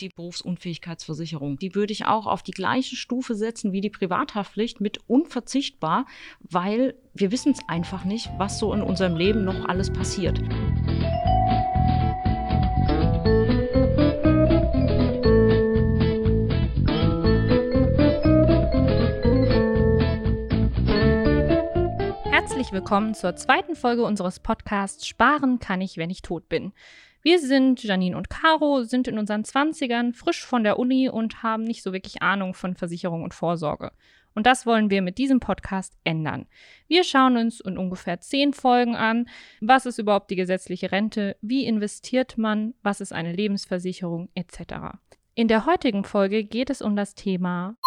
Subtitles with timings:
[0.00, 1.56] die Berufsunfähigkeitsversicherung.
[1.56, 6.06] Die würde ich auch auf die gleiche Stufe setzen wie die Privathaftpflicht mit unverzichtbar,
[6.40, 10.40] weil wir wissen es einfach nicht, was so in unserem Leben noch alles passiert.
[22.24, 26.72] Herzlich willkommen zur zweiten Folge unseres Podcasts Sparen kann ich, wenn ich tot bin.
[27.24, 31.64] Wir sind Janine und Caro, sind in unseren 20ern, frisch von der Uni und haben
[31.64, 33.92] nicht so wirklich Ahnung von Versicherung und Vorsorge.
[34.34, 36.44] Und das wollen wir mit diesem Podcast ändern.
[36.86, 39.26] Wir schauen uns in ungefähr zehn Folgen an,
[39.62, 44.98] was ist überhaupt die gesetzliche Rente, wie investiert man, was ist eine Lebensversicherung etc.
[45.34, 47.78] In der heutigen Folge geht es um das Thema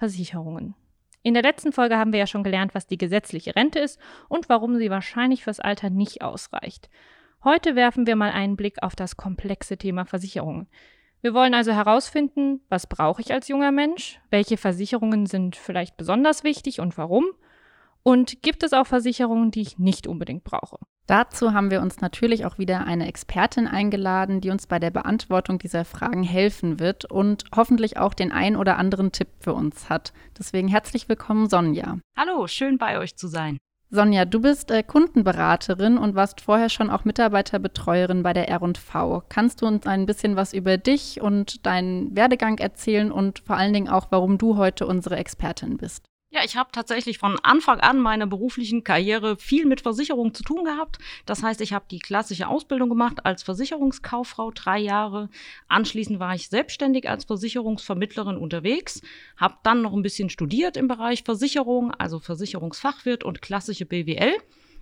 [0.00, 0.74] Versicherungen.
[1.22, 4.48] In der letzten Folge haben wir ja schon gelernt, was die gesetzliche Rente ist und
[4.48, 6.90] warum sie wahrscheinlich fürs Alter nicht ausreicht.
[7.44, 10.66] Heute werfen wir mal einen Blick auf das komplexe Thema Versicherungen.
[11.20, 16.42] Wir wollen also herausfinden, was brauche ich als junger Mensch, welche Versicherungen sind vielleicht besonders
[16.42, 17.26] wichtig und warum
[18.02, 20.78] und gibt es auch Versicherungen, die ich nicht unbedingt brauche.
[21.06, 25.58] Dazu haben wir uns natürlich auch wieder eine Expertin eingeladen, die uns bei der Beantwortung
[25.58, 30.14] dieser Fragen helfen wird und hoffentlich auch den ein oder anderen Tipp für uns hat.
[30.38, 31.98] Deswegen herzlich willkommen, Sonja.
[32.16, 33.58] Hallo, schön bei euch zu sein.
[33.94, 39.22] Sonja, du bist äh, Kundenberaterin und warst vorher schon auch Mitarbeiterbetreuerin bei der R&V.
[39.28, 43.72] Kannst du uns ein bisschen was über dich und deinen Werdegang erzählen und vor allen
[43.72, 46.10] Dingen auch, warum du heute unsere Expertin bist?
[46.34, 50.64] Ja, ich habe tatsächlich von Anfang an meiner beruflichen Karriere viel mit Versicherungen zu tun
[50.64, 50.98] gehabt.
[51.26, 55.28] Das heißt, ich habe die klassische Ausbildung gemacht als Versicherungskauffrau drei Jahre.
[55.68, 59.00] Anschließend war ich selbstständig als Versicherungsvermittlerin unterwegs,
[59.36, 64.34] habe dann noch ein bisschen studiert im Bereich Versicherung, also Versicherungsfachwirt und klassische BWL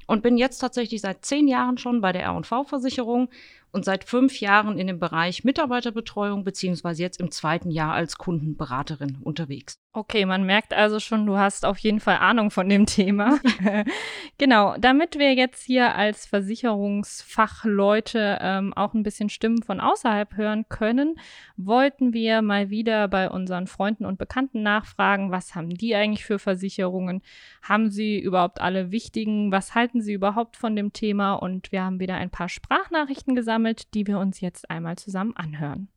[0.06, 3.28] und bin jetzt tatsächlich seit zehn Jahren schon bei der R&V-Versicherung
[3.72, 9.18] und seit fünf Jahren in dem Bereich Mitarbeiterbetreuung beziehungsweise jetzt im zweiten Jahr als Kundenberaterin
[9.22, 9.82] unterwegs.
[9.94, 13.38] Okay, man merkt also schon, du hast auf jeden Fall Ahnung von dem Thema.
[14.38, 20.64] genau, damit wir jetzt hier als Versicherungsfachleute ähm, auch ein bisschen Stimmen von außerhalb hören
[20.70, 21.16] können,
[21.58, 26.38] wollten wir mal wieder bei unseren Freunden und Bekannten nachfragen, was haben die eigentlich für
[26.38, 27.20] Versicherungen?
[27.60, 29.52] Haben sie überhaupt alle wichtigen?
[29.52, 31.34] Was halten sie überhaupt von dem Thema?
[31.34, 33.61] Und wir haben wieder ein paar Sprachnachrichten gesammelt,
[33.94, 35.88] die wir uns jetzt einmal zusammen anhören.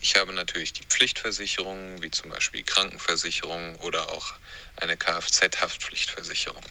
[0.00, 4.34] Ich habe natürlich die Pflichtversicherungen, wie zum Beispiel Krankenversicherung oder auch
[4.76, 6.64] eine Kfz-Haftpflichtversicherung.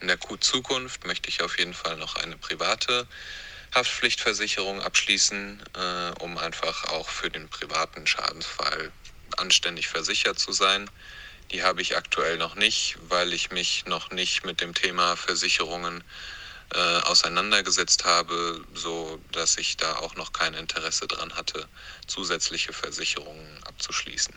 [0.00, 3.06] In der Zukunft möchte ich auf jeden Fall noch eine private
[3.74, 8.90] Haftpflichtversicherung abschließen, äh, um einfach auch für den privaten Schadensfall
[9.36, 10.88] anständig versichert zu sein.
[11.50, 16.02] Die habe ich aktuell noch nicht, weil ich mich noch nicht mit dem Thema Versicherungen
[16.74, 21.68] äh, auseinandergesetzt habe, so dass ich da auch noch kein Interesse daran hatte,
[22.06, 24.34] zusätzliche Versicherungen abzuschließen.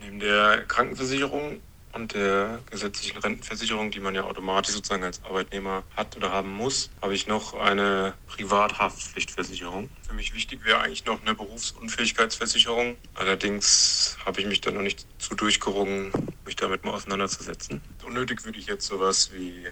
[0.00, 1.62] Neben der Krankenversicherung
[1.94, 6.90] und der gesetzlichen Rentenversicherung, die man ja automatisch sozusagen als Arbeitnehmer hat oder haben muss,
[7.00, 9.88] habe ich noch eine Privathaftpflichtversicherung.
[10.06, 12.96] Für mich wichtig wäre eigentlich noch eine Berufsunfähigkeitsversicherung.
[13.14, 16.12] Allerdings habe ich mich da noch nicht zu durchgerungen,
[16.44, 17.80] mich damit mal auseinanderzusetzen.
[18.04, 19.68] Unnötig würde ich jetzt sowas wie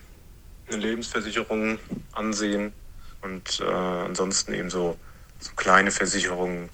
[0.68, 1.78] eine Lebensversicherung
[2.12, 2.74] ansehen
[3.22, 4.98] und äh, ansonsten eben so,
[5.40, 6.70] so kleine Versicherungen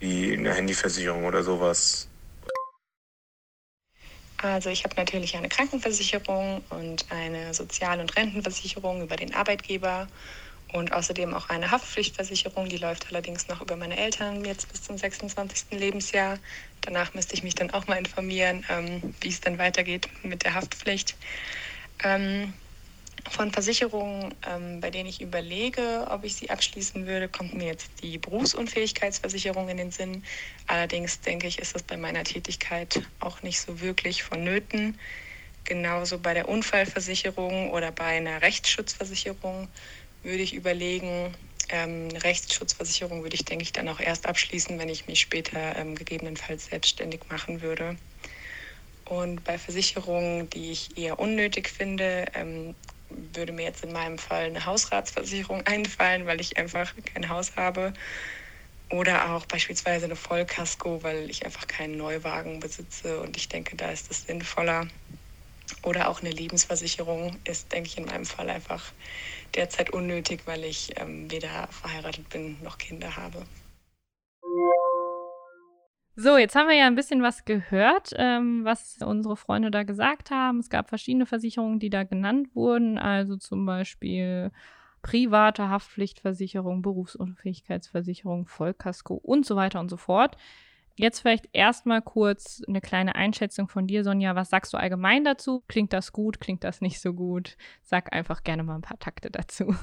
[0.00, 2.08] wie eine Handyversicherung oder sowas.
[4.38, 10.08] Also ich habe natürlich eine Krankenversicherung und eine Sozial- und Rentenversicherung über den Arbeitgeber
[10.72, 14.98] und außerdem auch eine Haftpflichtversicherung, die läuft allerdings noch über meine Eltern jetzt bis zum
[14.98, 15.78] 26.
[15.78, 16.38] Lebensjahr.
[16.82, 20.54] Danach müsste ich mich dann auch mal informieren, ähm, wie es dann weitergeht mit der
[20.54, 21.16] Haftpflicht.
[22.04, 22.54] Ähm,
[23.30, 28.02] von Versicherungen, ähm, bei denen ich überlege, ob ich sie abschließen würde, kommt mir jetzt
[28.02, 30.24] die Berufsunfähigkeitsversicherung in den Sinn.
[30.66, 34.98] Allerdings denke ich, ist das bei meiner Tätigkeit auch nicht so wirklich vonnöten.
[35.64, 39.68] Genauso bei der Unfallversicherung oder bei einer Rechtsschutzversicherung
[40.22, 41.36] würde ich überlegen,
[41.68, 45.94] ähm, Rechtsschutzversicherung würde ich, denke ich, dann auch erst abschließen, wenn ich mich später ähm,
[45.94, 47.96] gegebenenfalls selbstständig machen würde.
[49.04, 52.74] Und bei Versicherungen, die ich eher unnötig finde, ähm,
[53.34, 57.92] würde mir jetzt in meinem Fall eine Hausratsversicherung einfallen, weil ich einfach kein Haus habe.
[58.90, 63.90] Oder auch beispielsweise eine Vollkasko, weil ich einfach keinen Neuwagen besitze und ich denke, da
[63.90, 64.86] ist es sinnvoller.
[65.82, 68.92] Oder auch eine Lebensversicherung ist, denke ich, in meinem Fall einfach
[69.54, 73.46] derzeit unnötig, weil ich ähm, weder verheiratet bin noch Kinder habe.
[76.14, 80.30] So, jetzt haben wir ja ein bisschen was gehört, ähm, was unsere Freunde da gesagt
[80.30, 80.58] haben.
[80.58, 84.52] Es gab verschiedene Versicherungen, die da genannt wurden, also zum Beispiel
[85.00, 90.36] private Haftpflichtversicherung, Berufsunfähigkeitsversicherung, Vollkasko und so weiter und so fort.
[90.96, 94.36] Jetzt vielleicht erstmal kurz eine kleine Einschätzung von dir, Sonja.
[94.36, 95.64] Was sagst du allgemein dazu?
[95.66, 96.40] Klingt das gut?
[96.40, 97.56] Klingt das nicht so gut?
[97.82, 99.74] Sag einfach gerne mal ein paar Takte dazu.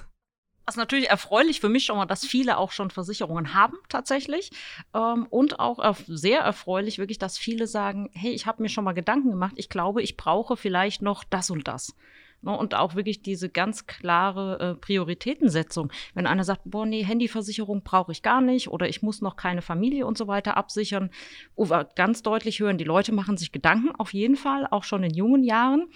[0.69, 4.51] Das ist natürlich erfreulich für mich schon mal, dass viele auch schon Versicherungen haben tatsächlich.
[4.93, 8.93] Ähm, und auch sehr erfreulich wirklich, dass viele sagen, hey, ich habe mir schon mal
[8.93, 11.95] Gedanken gemacht, ich glaube, ich brauche vielleicht noch das und das.
[12.43, 15.91] Ne, und auch wirklich diese ganz klare äh, Prioritätensetzung.
[16.13, 19.63] Wenn einer sagt, boah, nee, Handyversicherung brauche ich gar nicht oder ich muss noch keine
[19.63, 21.09] Familie und so weiter absichern,
[21.55, 25.01] wo wir ganz deutlich hören, die Leute machen sich Gedanken auf jeden Fall, auch schon
[25.01, 25.87] in jungen Jahren.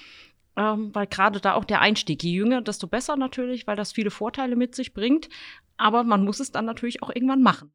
[0.56, 4.12] Ähm, weil gerade da auch der Einstieg, je jünger, desto besser natürlich, weil das viele
[4.12, 5.30] Vorteile mit sich bringt.
[5.78, 7.72] Aber man muss es dann natürlich auch irgendwann machen.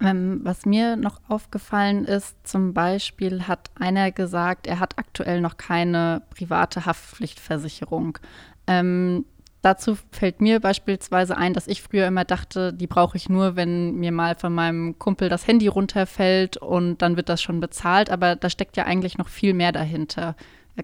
[0.00, 5.56] Ähm, was mir noch aufgefallen ist, zum Beispiel hat einer gesagt, er hat aktuell noch
[5.56, 8.18] keine private Haftpflichtversicherung.
[8.66, 9.24] Ähm,
[9.62, 13.94] dazu fällt mir beispielsweise ein, dass ich früher immer dachte, die brauche ich nur, wenn
[13.94, 18.10] mir mal von meinem Kumpel das Handy runterfällt und dann wird das schon bezahlt.
[18.10, 20.34] Aber da steckt ja eigentlich noch viel mehr dahinter.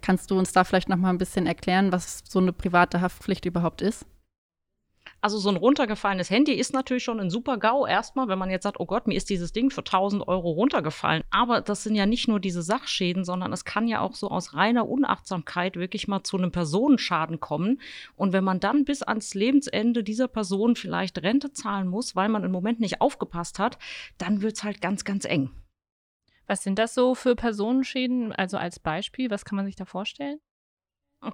[0.01, 3.45] Kannst du uns da vielleicht noch mal ein bisschen erklären, was so eine private Haftpflicht
[3.45, 4.07] überhaupt ist?
[5.23, 8.63] Also so ein runtergefallenes Handy ist natürlich schon ein super GAU erstmal, wenn man jetzt
[8.63, 11.25] sagt, oh Gott, mir ist dieses Ding für 1000 Euro runtergefallen.
[11.31, 14.55] Aber das sind ja nicht nur diese Sachschäden, sondern es kann ja auch so aus
[14.55, 17.83] reiner Unachtsamkeit wirklich mal zu einem Personenschaden kommen.
[18.17, 22.45] Und wenn man dann bis ans Lebensende dieser Person vielleicht Rente zahlen muss, weil man
[22.45, 23.79] im Moment nicht aufgepasst hat,
[24.17, 25.51] dann wird es halt ganz, ganz eng.
[26.51, 28.33] Was sind das so für Personenschäden?
[28.33, 30.41] Also als Beispiel, was kann man sich da vorstellen?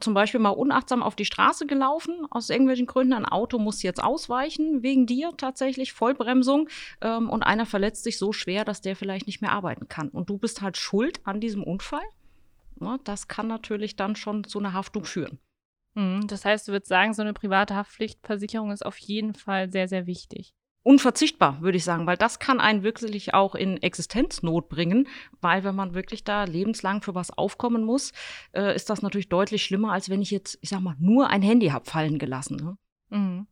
[0.00, 3.14] zum Beispiel mal unachtsam auf die Straße gelaufen, aus irgendwelchen Gründen.
[3.14, 6.68] Ein Auto muss jetzt ausweichen, wegen dir tatsächlich, Vollbremsung.
[7.00, 10.08] Ähm, und einer verletzt sich so schwer, dass der vielleicht nicht mehr arbeiten kann.
[10.08, 12.04] Und du bist halt schuld an diesem Unfall.
[12.80, 15.38] Ja, das kann natürlich dann schon zu einer Haftung führen.
[15.94, 19.86] Mhm, das heißt, du würdest sagen, so eine private Haftpflichtversicherung ist auf jeden Fall sehr,
[19.86, 20.52] sehr wichtig
[20.86, 25.08] unverzichtbar, würde ich sagen, weil das kann einen wirklich auch in Existenznot bringen,
[25.40, 28.12] weil wenn man wirklich da lebenslang für was aufkommen muss,
[28.52, 31.42] äh, ist das natürlich deutlich schlimmer, als wenn ich jetzt, ich sag mal, nur ein
[31.42, 32.56] Handy habe fallen gelassen.
[32.56, 32.78] Ne?
[33.18, 33.46] Mhm.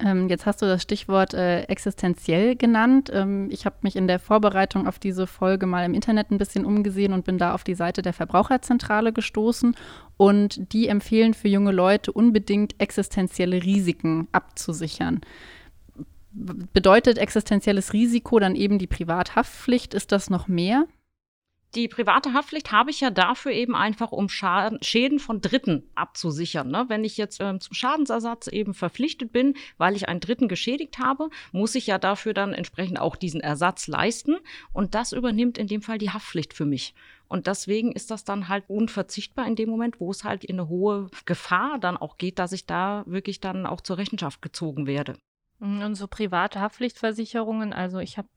[0.00, 3.10] Ähm, jetzt hast du das Stichwort äh, existenziell genannt.
[3.12, 6.64] Ähm, ich habe mich in der Vorbereitung auf diese Folge mal im Internet ein bisschen
[6.64, 9.76] umgesehen und bin da auf die Seite der Verbraucherzentrale gestoßen.
[10.16, 15.20] Und die empfehlen für junge Leute unbedingt existenzielle Risiken abzusichern.
[16.32, 19.94] Bedeutet existenzielles Risiko dann eben die Privathaftpflicht?
[19.94, 20.86] Ist das noch mehr?
[21.74, 26.70] Die private Haftpflicht habe ich ja dafür eben einfach, um Schaden, Schäden von Dritten abzusichern.
[26.70, 26.84] Ne?
[26.88, 31.30] Wenn ich jetzt ähm, zum Schadensersatz eben verpflichtet bin, weil ich einen Dritten geschädigt habe,
[31.50, 34.36] muss ich ja dafür dann entsprechend auch diesen Ersatz leisten.
[34.74, 36.94] Und das übernimmt in dem Fall die Haftpflicht für mich.
[37.26, 40.68] Und deswegen ist das dann halt unverzichtbar in dem Moment, wo es halt in eine
[40.68, 45.16] hohe Gefahr dann auch geht, dass ich da wirklich dann auch zur Rechenschaft gezogen werde.
[45.62, 48.28] Mhm, und so private Haftpflichtversicherungen, also ich habe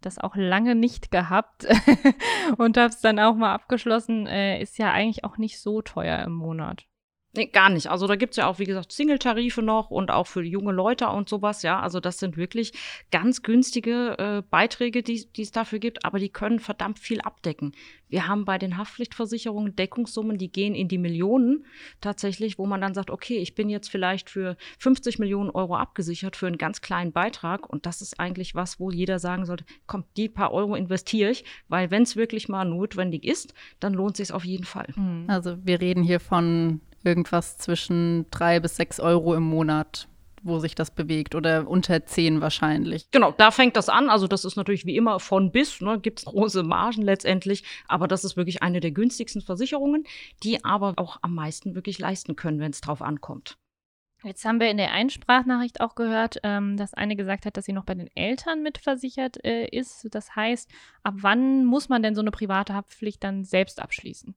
[0.00, 1.64] das auch lange nicht gehabt
[2.58, 6.18] und habe es dann auch mal abgeschlossen, äh, ist ja eigentlich auch nicht so teuer
[6.24, 6.86] im Monat.
[7.34, 7.86] Nee, gar nicht.
[7.86, 11.08] Also da gibt es ja auch, wie gesagt, Single-Tarife noch und auch für junge Leute
[11.08, 11.80] und sowas, ja.
[11.80, 12.72] Also das sind wirklich
[13.10, 17.72] ganz günstige äh, Beiträge, die es dafür gibt, aber die können verdammt viel abdecken.
[18.10, 21.64] Wir haben bei den Haftpflichtversicherungen Deckungssummen, die gehen in die Millionen
[22.02, 26.36] tatsächlich, wo man dann sagt, okay, ich bin jetzt vielleicht für 50 Millionen Euro abgesichert
[26.36, 30.04] für einen ganz kleinen Beitrag und das ist eigentlich was, wo jeder sagen sollte, komm,
[30.18, 34.32] die paar Euro investiere ich, weil wenn es wirklich mal notwendig ist, dann lohnt sich
[34.32, 34.88] auf jeden Fall.
[34.96, 35.24] Mhm.
[35.28, 40.08] Also wir reden hier von irgendwas zwischen drei bis sechs Euro im Monat
[40.42, 43.10] wo sich das bewegt oder unter zehn wahrscheinlich.
[43.10, 44.10] Genau, da fängt das an.
[44.10, 48.08] Also das ist natürlich wie immer von bis, ne, gibt es große Margen letztendlich, aber
[48.08, 50.04] das ist wirklich eine der günstigsten Versicherungen,
[50.42, 53.56] die aber auch am meisten wirklich leisten können, wenn es drauf ankommt.
[54.24, 57.72] Jetzt haben wir in der Einsprachnachricht auch gehört, ähm, dass eine gesagt hat, dass sie
[57.72, 60.06] noch bei den Eltern mitversichert äh, ist.
[60.12, 60.70] Das heißt,
[61.02, 64.36] ab wann muss man denn so eine private Haftpflicht dann selbst abschließen?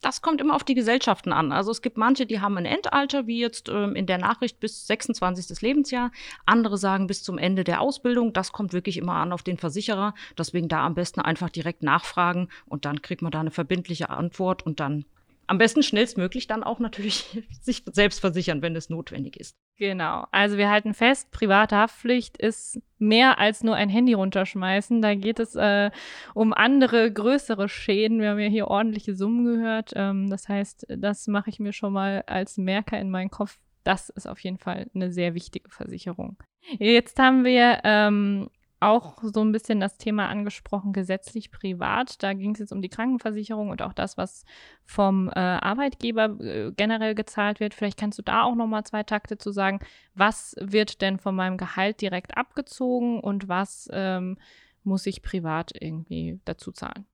[0.00, 1.50] Das kommt immer auf die Gesellschaften an.
[1.50, 4.86] Also es gibt manche, die haben ein Endalter, wie jetzt ähm, in der Nachricht bis
[4.86, 5.60] 26.
[5.60, 6.12] Lebensjahr.
[6.46, 8.32] Andere sagen bis zum Ende der Ausbildung.
[8.32, 10.14] Das kommt wirklich immer an auf den Versicherer.
[10.36, 14.64] Deswegen da am besten einfach direkt nachfragen und dann kriegt man da eine verbindliche Antwort
[14.64, 15.04] und dann
[15.48, 19.56] am besten schnellstmöglich dann auch natürlich sich selbst versichern, wenn es notwendig ist.
[19.76, 20.26] Genau.
[20.30, 25.00] Also wir halten fest, private Haftpflicht ist mehr als nur ein Handy runterschmeißen.
[25.02, 25.90] Da geht es äh,
[26.34, 28.20] um andere, größere Schäden.
[28.20, 29.92] Wir haben ja hier ordentliche Summen gehört.
[29.96, 33.58] Ähm, das heißt, das mache ich mir schon mal als Merker in meinen Kopf.
[33.84, 36.36] Das ist auf jeden Fall eine sehr wichtige Versicherung.
[36.78, 42.22] Jetzt haben wir ähm, auch so ein bisschen das Thema angesprochen, gesetzlich privat.
[42.22, 44.44] Da ging es jetzt um die Krankenversicherung und auch das, was
[44.84, 47.74] vom äh, Arbeitgeber äh, generell gezahlt wird.
[47.74, 49.80] Vielleicht kannst du da auch noch mal zwei Takte zu sagen.
[50.14, 54.38] Was wird denn von meinem Gehalt direkt abgezogen und was ähm,
[54.84, 57.06] muss ich privat irgendwie dazu zahlen?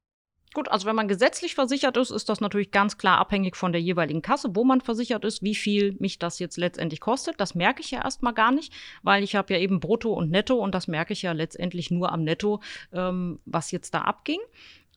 [0.55, 3.81] Gut, also wenn man gesetzlich versichert ist, ist das natürlich ganz klar abhängig von der
[3.81, 7.41] jeweiligen Kasse, wo man versichert ist, wie viel mich das jetzt letztendlich kostet.
[7.41, 10.55] Das merke ich ja erstmal gar nicht, weil ich habe ja eben Brutto und Netto
[10.55, 12.61] und das merke ich ja letztendlich nur am Netto,
[12.93, 14.39] ähm, was jetzt da abging.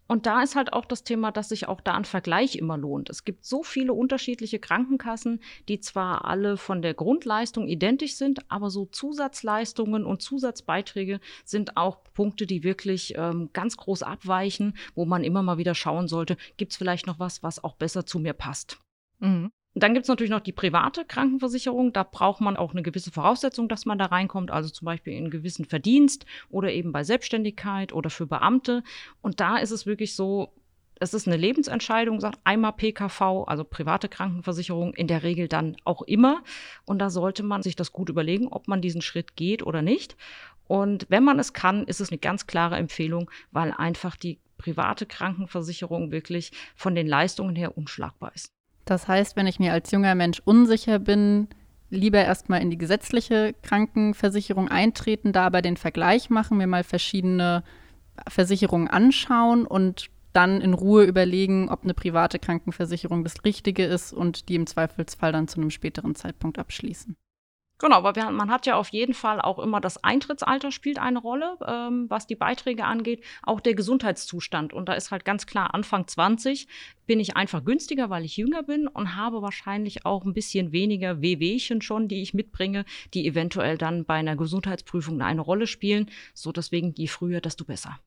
[0.08, 3.10] Und da ist halt auch das Thema, dass sich auch da ein Vergleich immer lohnt.
[3.10, 8.70] Es gibt so viele unterschiedliche Krankenkassen, die zwar alle von der Grundleistung identisch sind, aber
[8.70, 15.24] so Zusatzleistungen und Zusatzbeiträge sind auch Punkte, die wirklich ähm, ganz groß abweichen, wo man
[15.24, 18.34] immer mal wieder schauen sollte, gibt es vielleicht noch was, was auch besser zu mir
[18.34, 18.80] passt.
[19.20, 19.52] Mhm.
[19.80, 21.94] Dann gibt es natürlich noch die private Krankenversicherung.
[21.94, 25.26] Da braucht man auch eine gewisse Voraussetzung, dass man da reinkommt, also zum Beispiel in
[25.26, 28.84] einen gewissen Verdienst oder eben bei Selbstständigkeit oder für Beamte.
[29.22, 30.52] Und da ist es wirklich so,
[31.00, 36.02] es ist eine Lebensentscheidung, sagt einmal PKV, also private Krankenversicherung, in der Regel dann auch
[36.02, 36.44] immer.
[36.86, 40.16] Und da sollte man sich das gut überlegen, ob man diesen Schritt geht oder nicht.
[40.66, 45.06] Und wenn man es kann, ist es eine ganz klare Empfehlung, weil einfach die private
[45.06, 48.57] Krankenversicherung wirklich von den Leistungen her unschlagbar ist.
[48.88, 51.50] Das heißt, wenn ich mir als junger Mensch unsicher bin,
[51.90, 57.64] lieber erstmal in die gesetzliche Krankenversicherung eintreten, da aber den Vergleich machen, mir mal verschiedene
[58.30, 64.48] Versicherungen anschauen und dann in Ruhe überlegen, ob eine private Krankenversicherung das Richtige ist und
[64.48, 67.16] die im Zweifelsfall dann zu einem späteren Zeitpunkt abschließen.
[67.80, 71.20] Genau, aber wir, man hat ja auf jeden Fall auch immer das Eintrittsalter spielt eine
[71.20, 74.74] Rolle, ähm, was die Beiträge angeht, auch der Gesundheitszustand.
[74.74, 76.68] Und da ist halt ganz klar, Anfang 20
[77.06, 81.22] bin ich einfach günstiger, weil ich jünger bin und habe wahrscheinlich auch ein bisschen weniger
[81.22, 86.10] Wehwehchen schon, die ich mitbringe, die eventuell dann bei einer Gesundheitsprüfung eine Rolle spielen.
[86.34, 88.00] So deswegen, je früher, desto besser.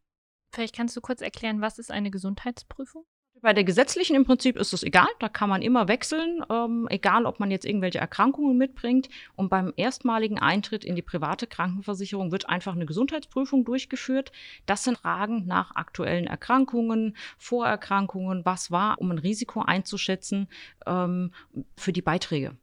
[0.53, 3.05] Vielleicht kannst du kurz erklären, was ist eine Gesundheitsprüfung?
[3.42, 7.25] Bei der gesetzlichen im Prinzip ist es egal, da kann man immer wechseln, ähm, egal
[7.25, 9.09] ob man jetzt irgendwelche Erkrankungen mitbringt.
[9.35, 14.30] Und beim erstmaligen Eintritt in die private Krankenversicherung wird einfach eine Gesundheitsprüfung durchgeführt.
[14.66, 20.49] Das sind Fragen nach aktuellen Erkrankungen, Vorerkrankungen, was war, um ein Risiko einzuschätzen
[20.87, 21.32] ähm,
[21.76, 22.56] für die Beiträge.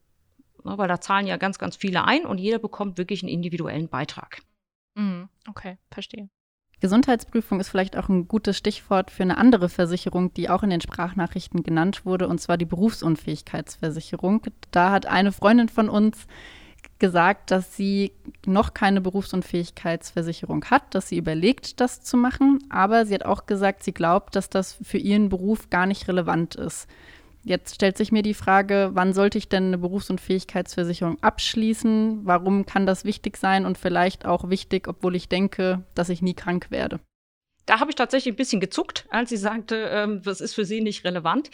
[0.64, 3.90] Ne, weil da zahlen ja ganz, ganz viele ein und jeder bekommt wirklich einen individuellen
[3.90, 4.42] Beitrag.
[4.96, 6.30] Mhm, okay, verstehe.
[6.80, 10.82] Gesundheitsprüfung ist vielleicht auch ein gutes Stichwort für eine andere Versicherung, die auch in den
[10.82, 14.44] Sprachnachrichten genannt wurde, und zwar die Berufsunfähigkeitsversicherung.
[14.72, 16.28] Da hat eine Freundin von uns
[17.00, 18.12] gesagt, dass sie
[18.46, 22.60] noch keine Berufsunfähigkeitsversicherung hat, dass sie überlegt, das zu machen.
[22.70, 26.56] Aber sie hat auch gesagt, sie glaubt, dass das für ihren Beruf gar nicht relevant
[26.56, 26.88] ist.
[27.48, 32.26] Jetzt stellt sich mir die Frage, wann sollte ich denn eine Berufsunfähigkeitsversicherung abschließen?
[32.26, 36.34] Warum kann das wichtig sein und vielleicht auch wichtig, obwohl ich denke, dass ich nie
[36.34, 37.00] krank werde?
[37.66, 40.82] Da habe ich tatsächlich ein bisschen gezuckt, als sie sagte, ähm, das ist für sie
[40.82, 41.50] nicht relevant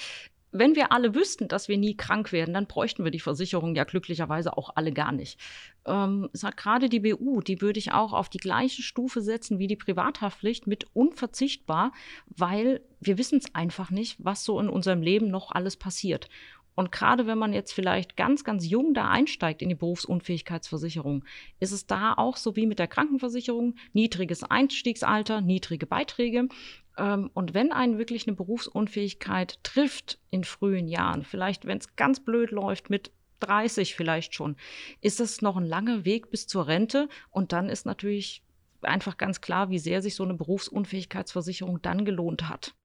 [0.54, 3.84] wenn wir alle wüssten, dass wir nie krank werden, dann bräuchten wir die Versicherung ja
[3.84, 5.40] glücklicherweise auch alle gar nicht.
[5.86, 9.68] Ähm, sagt gerade die BU, die würde ich auch auf die gleiche Stufe setzen wie
[9.68, 11.92] die Privathaftpflicht mit unverzichtbar,
[12.28, 16.30] weil wir wissen es einfach nicht, was so in unserem Leben noch alles passiert.
[16.76, 21.24] Und gerade wenn man jetzt vielleicht ganz, ganz jung da einsteigt in die Berufsunfähigkeitsversicherung,
[21.60, 26.48] ist es da auch so wie mit der Krankenversicherung, niedriges Einstiegsalter, niedrige Beiträge.
[26.98, 32.20] Ähm, und wenn einen wirklich eine Berufsunfähigkeit trifft in frühen Jahren, vielleicht wenn es ganz
[32.20, 34.56] blöd läuft mit 30 vielleicht schon,
[35.02, 37.10] ist es noch ein langer Weg bis zur Rente.
[37.30, 38.44] Und dann ist natürlich
[38.82, 42.76] einfach ganz klar, wie sehr sich so eine Berufsunfähigkeitsversicherung dann gelohnt hat.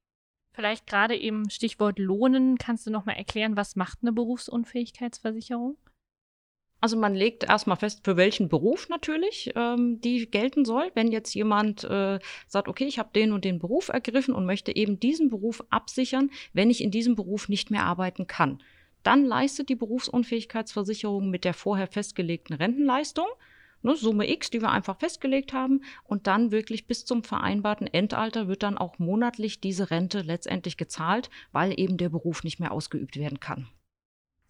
[0.54, 2.58] Vielleicht gerade eben Stichwort Lohnen.
[2.58, 5.76] Kannst du noch mal erklären, was macht eine Berufsunfähigkeitsversicherung?
[6.80, 10.90] Also man legt erstmal fest, für welchen Beruf natürlich ähm, die gelten soll.
[10.94, 14.74] Wenn jetzt jemand äh, sagt, okay, ich habe den und den Beruf ergriffen und möchte
[14.74, 18.62] eben diesen Beruf absichern, wenn ich in diesem Beruf nicht mehr arbeiten kann,
[19.02, 23.26] dann leistet die Berufsunfähigkeitsversicherung mit der vorher festgelegten Rentenleistung
[23.82, 28.48] ne, Summe X, die wir einfach festgelegt haben, und dann wirklich bis zum vereinbarten Endalter
[28.48, 33.16] wird dann auch monatlich diese Rente letztendlich gezahlt, weil eben der Beruf nicht mehr ausgeübt
[33.16, 33.68] werden kann.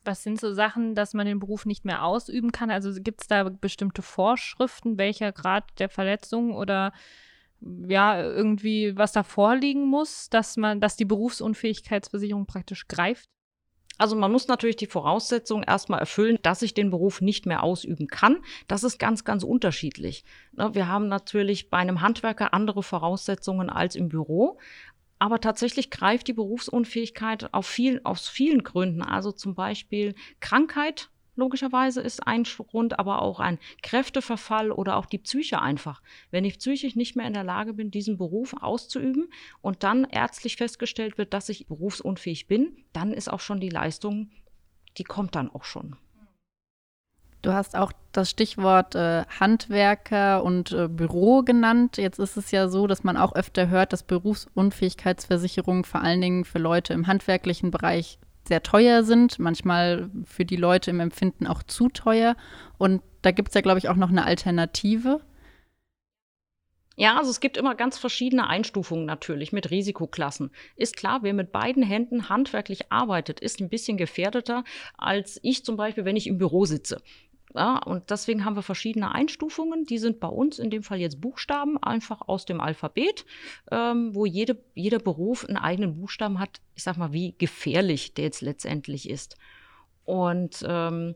[0.05, 2.71] Was sind so Sachen, dass man den Beruf nicht mehr ausüben kann?
[2.71, 6.93] Also gibt es da bestimmte Vorschriften, welcher Grad der Verletzung oder
[7.61, 13.29] ja, irgendwie was da vorliegen muss, dass man, dass die Berufsunfähigkeitsversicherung praktisch greift?
[13.99, 18.07] Also man muss natürlich die Voraussetzungen erstmal erfüllen, dass ich den Beruf nicht mehr ausüben
[18.07, 18.39] kann.
[18.69, 20.25] Das ist ganz, ganz unterschiedlich.
[20.53, 24.59] Ne, wir haben natürlich bei einem Handwerker andere Voraussetzungen als im Büro.
[25.19, 29.03] Aber tatsächlich greift die Berufsunfähigkeit auf viel, aus vielen Gründen.
[29.03, 35.19] Also zum Beispiel Krankheit logischerweise ist ein Grund, aber auch ein Kräfteverfall oder auch die
[35.19, 36.03] Psyche einfach.
[36.31, 39.31] Wenn ich psychisch nicht mehr in der Lage bin, diesen Beruf auszuüben
[39.63, 44.31] und dann ärztlich festgestellt wird, dass ich berufsunfähig bin, dann ist auch schon die Leistung,
[44.99, 45.97] die kommt dann auch schon.
[47.43, 51.97] Du hast auch das Stichwort äh, Handwerker und äh, Büro genannt.
[51.97, 56.45] Jetzt ist es ja so, dass man auch öfter hört, dass Berufsunfähigkeitsversicherungen vor allen Dingen
[56.45, 58.19] für Leute im handwerklichen Bereich
[58.49, 62.35] sehr teuer sind, manchmal für die Leute im Empfinden auch zu teuer.
[62.79, 65.21] Und da gibt es ja, glaube ich, auch noch eine Alternative.
[67.01, 70.51] Ja, also es gibt immer ganz verschiedene Einstufungen natürlich mit Risikoklassen.
[70.75, 74.65] Ist klar, wer mit beiden Händen handwerklich arbeitet, ist ein bisschen gefährdeter
[74.97, 77.01] als ich zum Beispiel, wenn ich im Büro sitze.
[77.55, 79.85] Ja, und deswegen haben wir verschiedene Einstufungen.
[79.85, 83.25] Die sind bei uns in dem Fall jetzt Buchstaben, einfach aus dem Alphabet,
[83.71, 86.61] ähm, wo jede, jeder Beruf einen eigenen Buchstaben hat.
[86.75, 89.37] Ich sag mal, wie gefährlich der jetzt letztendlich ist.
[90.05, 91.15] Und ähm,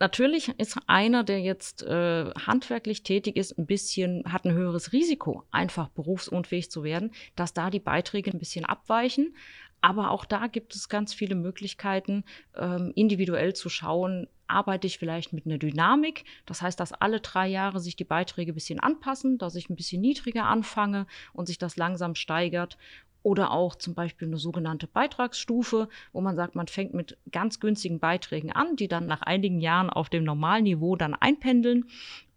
[0.00, 5.44] natürlich ist einer, der jetzt äh, handwerklich tätig ist, ein bisschen, hat ein höheres Risiko,
[5.50, 9.34] einfach berufsunfähig zu werden, dass da die Beiträge ein bisschen abweichen.
[9.82, 12.24] Aber auch da gibt es ganz viele Möglichkeiten,
[12.56, 16.24] ähm, individuell zu schauen, arbeite ich vielleicht mit einer Dynamik.
[16.44, 19.76] Das heißt, dass alle drei Jahre sich die Beiträge ein bisschen anpassen, dass ich ein
[19.76, 22.76] bisschen niedriger anfange und sich das langsam steigert.
[23.22, 28.00] Oder auch zum Beispiel eine sogenannte Beitragsstufe, wo man sagt, man fängt mit ganz günstigen
[28.00, 31.86] Beiträgen an, die dann nach einigen Jahren auf dem Normalniveau dann einpendeln.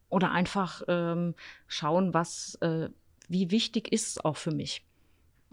[0.10, 1.36] Oder einfach ähm,
[1.68, 2.90] schauen, was, äh,
[3.28, 4.84] wie wichtig ist es auch für mich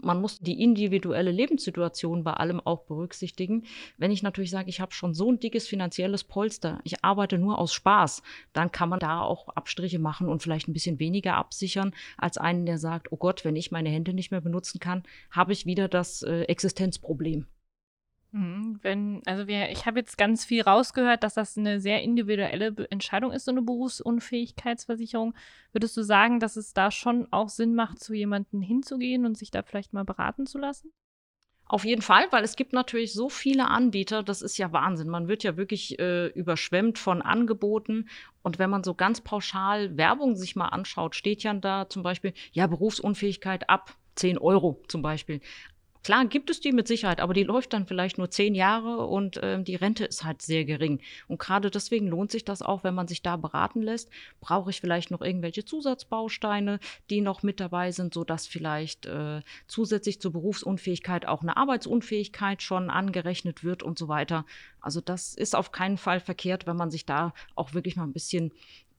[0.03, 3.63] man muss die individuelle Lebenssituation bei allem auch berücksichtigen.
[3.97, 7.59] Wenn ich natürlich sage, ich habe schon so ein dickes finanzielles Polster, ich arbeite nur
[7.59, 11.93] aus Spaß, dann kann man da auch Abstriche machen und vielleicht ein bisschen weniger absichern
[12.17, 15.53] als einen, der sagt, oh Gott, wenn ich meine Hände nicht mehr benutzen kann, habe
[15.53, 17.47] ich wieder das äh, Existenzproblem.
[18.33, 22.73] Mhm, wenn, also wir, ich habe jetzt ganz viel rausgehört, dass das eine sehr individuelle
[22.89, 25.33] Entscheidung ist, so eine Berufsunfähigkeitsversicherung.
[25.73, 29.51] Würdest du sagen, dass es da schon auch Sinn macht, zu jemandem hinzugehen und sich
[29.51, 30.93] da vielleicht mal beraten zu lassen?
[31.65, 35.07] Auf jeden Fall, weil es gibt natürlich so viele Anbieter, das ist ja Wahnsinn.
[35.07, 38.09] Man wird ja wirklich äh, überschwemmt von Angeboten.
[38.43, 42.33] Und wenn man so ganz pauschal Werbung sich mal anschaut, steht ja da zum Beispiel,
[42.51, 45.39] ja, Berufsunfähigkeit ab 10 Euro zum Beispiel.
[46.03, 49.37] Klar gibt es die mit Sicherheit, aber die läuft dann vielleicht nur zehn Jahre und
[49.37, 50.99] äh, die Rente ist halt sehr gering.
[51.27, 54.09] Und gerade deswegen lohnt sich das auch, wenn man sich da beraten lässt.
[54.39, 56.79] Brauche ich vielleicht noch irgendwelche Zusatzbausteine,
[57.11, 62.89] die noch mit dabei sind, sodass vielleicht äh, zusätzlich zur Berufsunfähigkeit auch eine Arbeitsunfähigkeit schon
[62.89, 64.45] angerechnet wird und so weiter.
[64.79, 68.13] Also das ist auf keinen Fall verkehrt, wenn man sich da auch wirklich mal ein
[68.13, 68.51] bisschen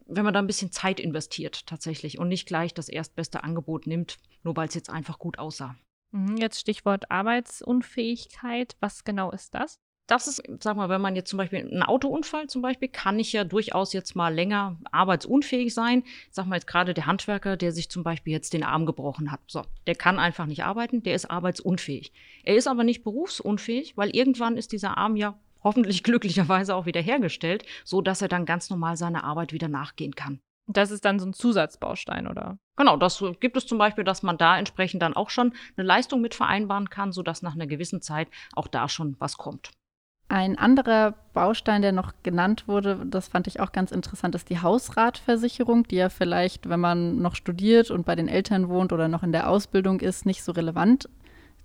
[0.07, 4.19] wenn man da ein bisschen Zeit investiert tatsächlich und nicht gleich das erstbeste Angebot nimmt,
[4.43, 5.77] nur weil es jetzt einfach gut aussah.
[6.13, 8.77] Mhm, jetzt Stichwort Arbeitsunfähigkeit.
[8.81, 9.81] Was genau ist das?
[10.07, 13.33] Das ist, sag mal, wenn man jetzt zum Beispiel einen Autounfall zum Beispiel, kann ich
[13.33, 16.03] ja durchaus jetzt mal länger arbeitsunfähig sein.
[16.31, 19.41] Sag mal jetzt gerade der Handwerker, der sich zum Beispiel jetzt den Arm gebrochen hat.
[19.47, 22.13] So, der kann einfach nicht arbeiten, der ist arbeitsunfähig.
[22.45, 27.01] Er ist aber nicht berufsunfähig, weil irgendwann ist dieser Arm ja hoffentlich glücklicherweise auch wieder
[27.01, 30.41] hergestellt, so dass er dann ganz normal seiner Arbeit wieder nachgehen kann.
[30.73, 32.59] Das ist dann so ein Zusatzbaustein, oder?
[32.77, 36.21] Genau, das gibt es zum Beispiel, dass man da entsprechend dann auch schon eine Leistung
[36.21, 39.71] mit vereinbaren kann, sodass nach einer gewissen Zeit auch da schon was kommt.
[40.29, 44.63] Ein anderer Baustein, der noch genannt wurde, das fand ich auch ganz interessant, ist die
[44.63, 49.23] Hausratversicherung, die ja vielleicht, wenn man noch studiert und bei den Eltern wohnt oder noch
[49.23, 51.09] in der Ausbildung ist, nicht so relevant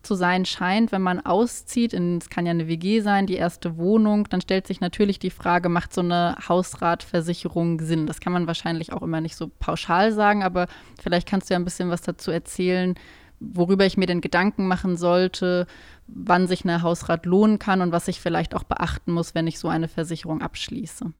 [0.04, 4.28] zu sein scheint, wenn man auszieht, es kann ja eine WG sein, die erste Wohnung,
[4.30, 8.08] dann stellt sich natürlich die Frage, macht so eine Hausratversicherung Sinn?
[8.08, 10.68] Das kann man wahrscheinlich auch immer nicht so pauschal sagen, aber
[11.02, 12.96] vielleicht kannst du ja ein bisschen was dazu erzählen,
[13.40, 15.68] worüber ich mir denn Gedanken machen sollte,
[16.08, 19.60] wann sich eine Hausrat lohnen kann und was ich vielleicht auch beachten muss, wenn ich
[19.60, 21.14] so eine Versicherung abschließe.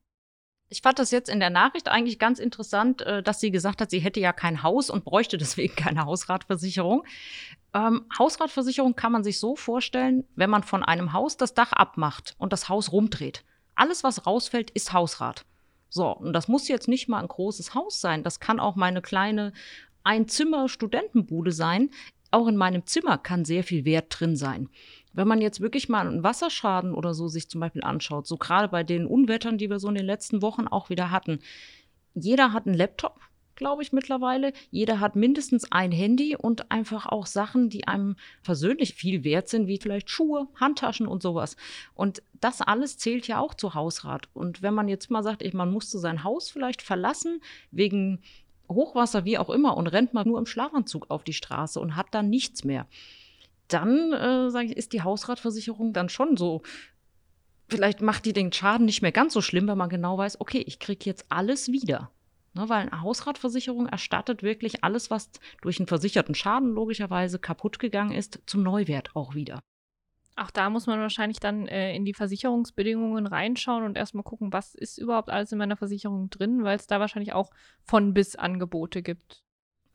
[0.70, 3.90] Ich fand das jetzt in der Nachricht eigentlich ganz interessant, äh, dass sie gesagt hat,
[3.90, 7.06] sie hätte ja kein Haus und bräuchte deswegen keine Hausratversicherung.
[7.74, 12.36] Ähm, Hausratversicherung kann man sich so vorstellen, wenn man von einem Haus das Dach abmacht
[12.38, 13.44] und das Haus rumdreht.
[13.76, 15.46] Alles, was rausfällt, ist Hausrat.
[15.90, 18.24] So, und das muss jetzt nicht mal ein großes Haus sein.
[18.24, 19.54] Das kann auch meine kleine
[20.04, 21.92] Einzimmer-Studentenbude sein.
[22.32, 24.70] Auch in meinem Zimmer kann sehr viel Wert drin sein.
[25.14, 28.68] Wenn man jetzt wirklich mal einen Wasserschaden oder so sich zum Beispiel anschaut, so gerade
[28.68, 31.40] bei den Unwettern, die wir so in den letzten Wochen auch wieder hatten,
[32.14, 33.20] jeder hat einen Laptop,
[33.58, 34.54] glaube ich, mittlerweile.
[34.72, 39.68] Jeder hat mindestens ein Handy und einfach auch Sachen, die einem persönlich viel wert sind,
[39.68, 41.58] wie vielleicht Schuhe, Handtaschen und sowas.
[41.94, 44.30] Und das alles zählt ja auch zu Hausrat.
[44.34, 47.42] Und wenn man jetzt mal sagt, man musste sein Haus vielleicht verlassen
[47.72, 48.20] wegen
[48.70, 52.08] Hochwasser, wie auch immer, und rennt mal nur im Schlafanzug auf die Straße und hat
[52.12, 52.86] dann nichts mehr
[53.68, 56.62] dann äh, sage ich, ist die Hausratversicherung dann schon so
[57.70, 60.64] vielleicht macht die den Schaden nicht mehr ganz so schlimm, wenn man genau weiß, okay,
[60.66, 62.12] ich kriege jetzt alles wieder.
[62.54, 65.30] Ne, weil eine Hausratversicherung erstattet wirklich alles, was
[65.62, 69.60] durch einen versicherten Schaden logischerweise kaputt gegangen ist, zum Neuwert auch wieder.
[70.36, 74.76] Auch da muss man wahrscheinlich dann äh, in die Versicherungsbedingungen reinschauen und erstmal gucken, was
[74.76, 77.50] ist überhaupt alles in meiner Versicherung drin, weil es da wahrscheinlich auch
[77.84, 79.44] von bis Angebote gibt.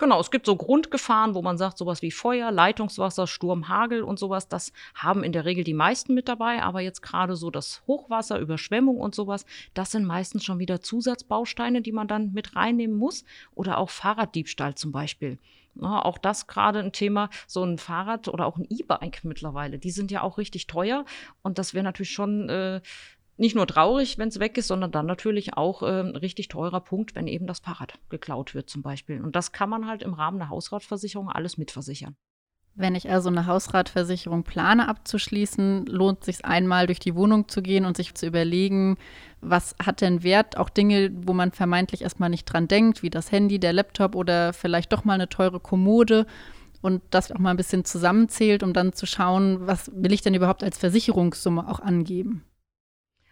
[0.02, 4.18] Genau, es gibt so Grundgefahren, wo man sagt, sowas wie Feuer, Leitungswasser, Sturm, Hagel und
[4.18, 7.84] sowas, das haben in der Regel die meisten mit dabei, aber jetzt gerade so das
[7.86, 12.96] Hochwasser, Überschwemmung und sowas, das sind meistens schon wieder Zusatzbausteine, die man dann mit reinnehmen
[12.96, 13.24] muss.
[13.54, 15.38] Oder auch Fahrraddiebstahl zum Beispiel.
[15.80, 19.92] Ja, auch das gerade ein Thema, so ein Fahrrad oder auch ein E-Bike mittlerweile, die
[19.92, 21.04] sind ja auch richtig teuer.
[21.42, 22.80] Und das wäre natürlich schon äh,
[23.42, 26.81] nicht nur traurig, wenn es weg ist, sondern dann natürlich auch äh, ein richtig teurer
[26.81, 29.20] Punkt, wenn eben das Fahrrad geklaut wird zum Beispiel.
[29.20, 32.14] Und das kann man halt im Rahmen der Hausratversicherung alles mitversichern.
[32.76, 37.85] Wenn ich also eine Hausratversicherung plane abzuschließen, lohnt sich einmal durch die Wohnung zu gehen
[37.85, 38.96] und sich zu überlegen,
[39.40, 40.57] was hat denn Wert?
[40.57, 44.52] Auch Dinge, wo man vermeintlich erstmal nicht dran denkt, wie das Handy, der Laptop oder
[44.52, 46.26] vielleicht doch mal eine teure Kommode
[46.81, 50.35] und das auch mal ein bisschen zusammenzählt, um dann zu schauen, was will ich denn
[50.35, 52.44] überhaupt als Versicherungssumme auch angeben.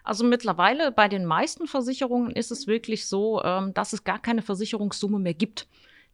[0.05, 4.43] Also mittlerweile bei den meisten Versicherungen ist es wirklich so, ähm, dass es gar keine
[4.43, 5.67] Versicherungssumme mehr gibt.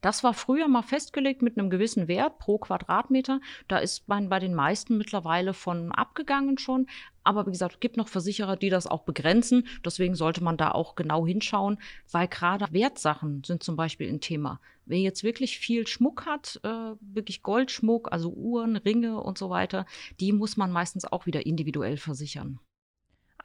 [0.02, 3.40] Das war früher mal festgelegt mit einem gewissen Wert pro Quadratmeter.
[3.66, 6.86] Da ist man bei den meisten mittlerweile von abgegangen schon.
[7.24, 9.66] Aber wie gesagt, es gibt noch Versicherer, die das auch begrenzen.
[9.84, 11.78] Deswegen sollte man da auch genau hinschauen,
[12.12, 14.60] weil gerade Wertsachen sind zum Beispiel ein Thema.
[14.84, 19.86] Wer jetzt wirklich viel Schmuck hat, äh, wirklich Goldschmuck, also Uhren, Ringe und so weiter,
[20.20, 22.60] die muss man meistens auch wieder individuell versichern.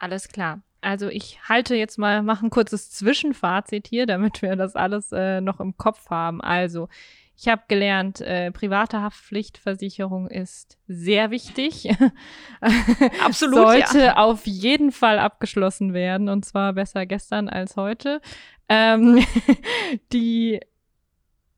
[0.01, 0.61] Alles klar.
[0.81, 5.41] Also ich halte jetzt mal, mache ein kurzes Zwischenfazit hier, damit wir das alles äh,
[5.41, 6.41] noch im Kopf haben.
[6.41, 6.89] Also
[7.37, 11.87] ich habe gelernt, äh, private Haftpflichtversicherung ist sehr wichtig.
[13.23, 13.55] Absolut.
[13.55, 14.17] Sollte ja.
[14.17, 18.19] auf jeden Fall abgeschlossen werden und zwar besser gestern als heute.
[18.67, 19.23] Ähm,
[20.13, 20.61] die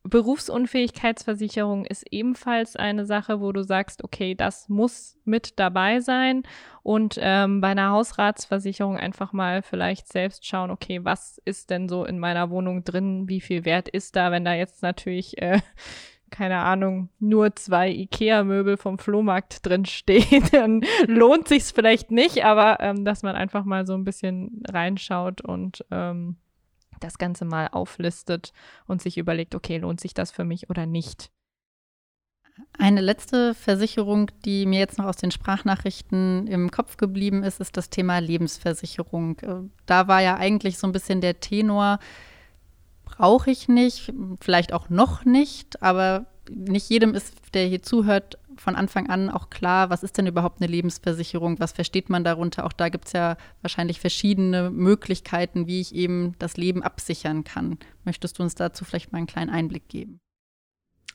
[0.04, 6.44] Berufsunfähigkeitsversicherung ist ebenfalls eine Sache, wo du sagst, okay, das muss mit dabei sein.
[6.84, 12.04] Und ähm, bei einer Hausratsversicherung einfach mal vielleicht selbst schauen, okay, was ist denn so
[12.04, 13.30] in meiner Wohnung drin?
[13.30, 15.62] Wie viel Wert ist da, wenn da jetzt natürlich, äh,
[16.30, 22.82] keine Ahnung, nur zwei IKEA-Möbel vom Flohmarkt drin stehen, dann lohnt sich's vielleicht nicht, aber
[22.82, 26.36] ähm, dass man einfach mal so ein bisschen reinschaut und ähm,
[27.00, 28.54] das Ganze mal auflistet
[28.88, 31.32] und sich überlegt, okay, lohnt sich das für mich oder nicht.
[32.78, 37.78] Eine letzte Versicherung, die mir jetzt noch aus den Sprachnachrichten im Kopf geblieben ist, ist
[37.78, 39.40] das Thema Lebensversicherung.
[39.40, 42.00] Äh, da war ja eigentlich so ein bisschen der Tenor,
[43.06, 48.76] brauche ich nicht, vielleicht auch noch nicht, aber nicht jedem ist, der hier zuhört, von
[48.76, 52.66] Anfang an auch klar, was ist denn überhaupt eine Lebensversicherung, was versteht man darunter.
[52.66, 57.78] Auch da gibt es ja wahrscheinlich verschiedene Möglichkeiten, wie ich eben das Leben absichern kann.
[58.06, 60.20] Möchtest du uns dazu vielleicht mal einen kleinen Einblick geben?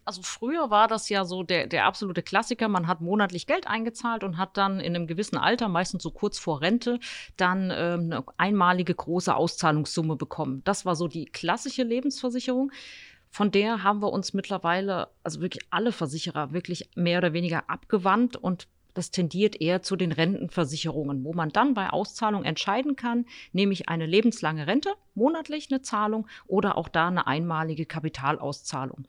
[0.08, 2.68] Also früher war das ja so der, der absolute Klassiker.
[2.68, 6.38] Man hat monatlich Geld eingezahlt und hat dann in einem gewissen Alter, meistens so kurz
[6.38, 6.98] vor Rente,
[7.36, 10.62] dann ähm, eine einmalige große Auszahlungssumme bekommen.
[10.64, 12.72] Das war so die klassische Lebensversicherung.
[13.30, 18.36] Von der haben wir uns mittlerweile, also wirklich alle Versicherer, wirklich mehr oder weniger abgewandt
[18.36, 23.72] und das tendiert eher zu den Rentenversicherungen, wo man dann bei Auszahlung entscheiden kann, nehme
[23.72, 29.06] ich eine lebenslange Rente, monatlich eine Zahlung oder auch da eine einmalige Kapitalauszahlung.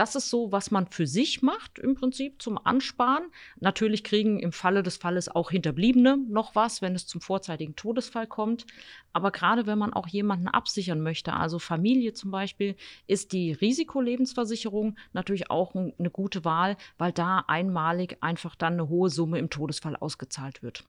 [0.00, 3.24] Das ist so, was man für sich macht, im Prinzip zum Ansparen.
[3.58, 8.26] Natürlich kriegen im Falle des Falles auch Hinterbliebene noch was, wenn es zum vorzeitigen Todesfall
[8.26, 8.64] kommt.
[9.12, 12.76] Aber gerade wenn man auch jemanden absichern möchte, also Familie zum Beispiel,
[13.08, 19.10] ist die Risikolebensversicherung natürlich auch eine gute Wahl, weil da einmalig einfach dann eine hohe
[19.10, 20.86] Summe im Todesfall ausgezahlt wird.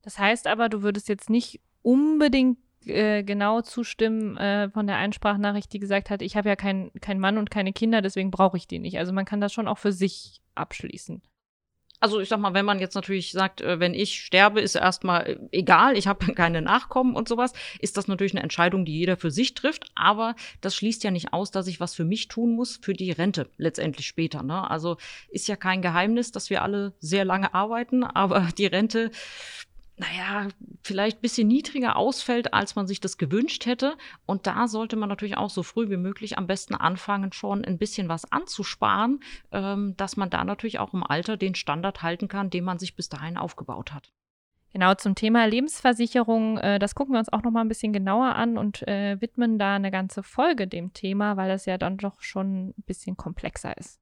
[0.00, 5.72] Das heißt aber, du würdest jetzt nicht unbedingt äh, genau zustimmen äh, von der Einsprachnachricht,
[5.72, 8.66] die gesagt hat, ich habe ja keinen kein Mann und keine Kinder, deswegen brauche ich
[8.66, 8.98] die nicht.
[8.98, 11.22] Also man kann das schon auch für sich abschließen.
[12.04, 15.26] Also ich sag mal, wenn man jetzt natürlich sagt, äh, wenn ich sterbe, ist erstmal
[15.26, 19.16] äh, egal, ich habe keine Nachkommen und sowas, ist das natürlich eine Entscheidung, die jeder
[19.16, 19.86] für sich trifft.
[19.94, 23.10] Aber das schließt ja nicht aus, dass ich was für mich tun muss, für die
[23.10, 24.42] Rente letztendlich später.
[24.42, 24.70] Ne?
[24.70, 24.98] Also
[25.30, 29.10] ist ja kein Geheimnis, dass wir alle sehr lange arbeiten, aber die Rente
[29.96, 30.48] naja,
[30.82, 33.96] vielleicht ein bisschen niedriger ausfällt, als man sich das gewünscht hätte.
[34.26, 37.78] Und da sollte man natürlich auch so früh wie möglich am besten anfangen, schon ein
[37.78, 39.20] bisschen was anzusparen,
[39.52, 42.96] ähm, dass man da natürlich auch im Alter den Standard halten kann, den man sich
[42.96, 44.12] bis dahin aufgebaut hat.
[44.72, 48.34] Genau, zum Thema Lebensversicherung, äh, das gucken wir uns auch noch mal ein bisschen genauer
[48.34, 52.20] an und äh, widmen da eine ganze Folge dem Thema, weil das ja dann doch
[52.20, 54.00] schon ein bisschen komplexer ist.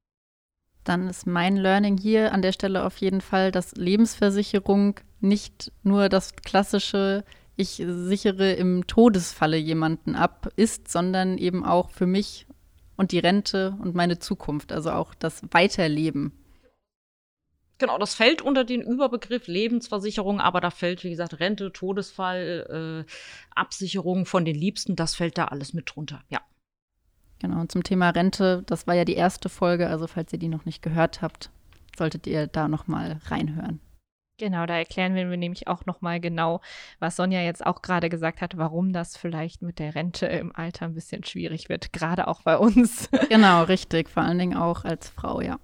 [0.84, 6.08] Dann ist mein Learning hier an der Stelle auf jeden Fall, dass Lebensversicherung nicht nur
[6.08, 12.46] das klassische ich sichere im Todesfalle jemanden ab ist, sondern eben auch für mich
[12.96, 16.32] und die Rente und meine Zukunft, also auch das Weiterleben.
[17.78, 23.12] Genau, das fällt unter den Überbegriff Lebensversicherung, aber da fällt, wie gesagt, Rente, Todesfall, äh,
[23.54, 26.40] Absicherung von den Liebsten, das fällt da alles mit drunter, ja.
[27.42, 30.48] Genau, und zum Thema Rente, das war ja die erste Folge, also falls ihr die
[30.48, 31.50] noch nicht gehört habt,
[31.98, 33.80] solltet ihr da noch mal reinhören.
[34.38, 36.60] Genau, da erklären wir nämlich auch noch mal genau,
[37.00, 40.86] was Sonja jetzt auch gerade gesagt hat, warum das vielleicht mit der Rente im Alter
[40.86, 43.10] ein bisschen schwierig wird, gerade auch bei uns.
[43.28, 45.58] Genau, richtig, vor allen Dingen auch als Frau, ja.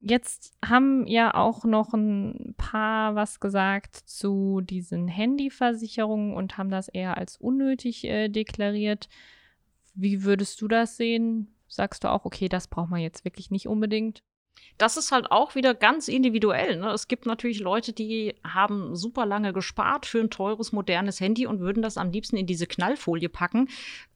[0.00, 6.88] Jetzt haben ja auch noch ein paar was gesagt zu diesen Handyversicherungen und haben das
[6.88, 9.08] eher als unnötig äh, deklariert.
[9.94, 11.54] Wie würdest du das sehen?
[11.68, 14.22] Sagst du auch, okay, das braucht man jetzt wirklich nicht unbedingt?
[14.78, 16.76] Das ist halt auch wieder ganz individuell.
[16.76, 16.90] Ne?
[16.90, 21.60] Es gibt natürlich Leute, die haben super lange gespart für ein teures, modernes Handy und
[21.60, 23.68] würden das am liebsten in diese Knallfolie packen.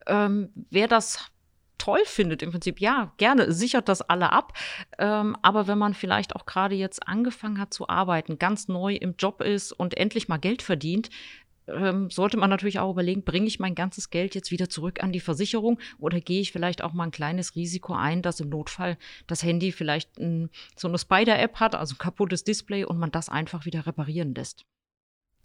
[0.06, 1.30] Ähm, wer das
[1.78, 4.52] toll findet, im Prinzip, ja, gerne, sichert das alle ab.
[4.98, 9.14] Ähm, aber wenn man vielleicht auch gerade jetzt angefangen hat zu arbeiten, ganz neu im
[9.16, 11.08] Job ist und endlich mal Geld verdient,
[11.68, 15.12] ähm, sollte man natürlich auch überlegen, bringe ich mein ganzes Geld jetzt wieder zurück an
[15.12, 18.96] die Versicherung oder gehe ich vielleicht auch mal ein kleines Risiko ein, dass im Notfall
[19.26, 23.28] das Handy vielleicht ein, so eine Spider-App hat, also ein kaputtes Display und man das
[23.28, 24.64] einfach wieder reparieren lässt.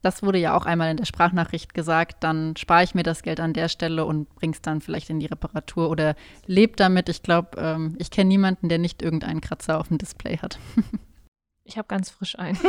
[0.02, 2.26] Das wurde ja auch einmal in der Sprachnachricht gesagt.
[2.26, 5.22] Dann spare ich mir das Geld an der Stelle und bringe es dann vielleicht in
[5.22, 7.08] die Reparatur oder lebe damit.
[7.08, 10.60] Ich glaube, ähm, ich kenne niemanden, der nicht irgendeinen Kratzer auf dem Display hat.
[11.64, 12.58] ich habe ganz frisch einen.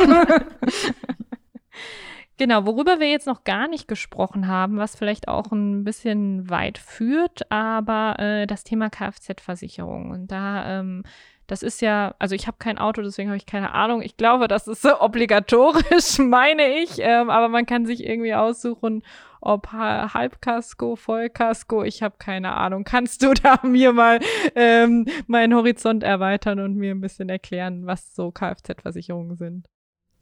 [2.37, 6.79] Genau, worüber wir jetzt noch gar nicht gesprochen haben, was vielleicht auch ein bisschen weit
[6.79, 10.11] führt, aber äh, das Thema Kfz-Versicherung.
[10.11, 11.05] Und da ähm,
[11.47, 14.01] das ist ja, also ich habe kein Auto, deswegen habe ich keine Ahnung.
[14.03, 16.99] Ich glaube, das ist so obligatorisch, meine ich.
[16.99, 19.03] Ähm, aber man kann sich irgendwie aussuchen,
[19.41, 22.85] ob Halbkasko, Vollkasko, ich habe keine Ahnung.
[22.85, 24.21] Kannst du da mir mal
[24.55, 29.69] ähm, meinen Horizont erweitern und mir ein bisschen erklären, was so Kfz-Versicherungen sind?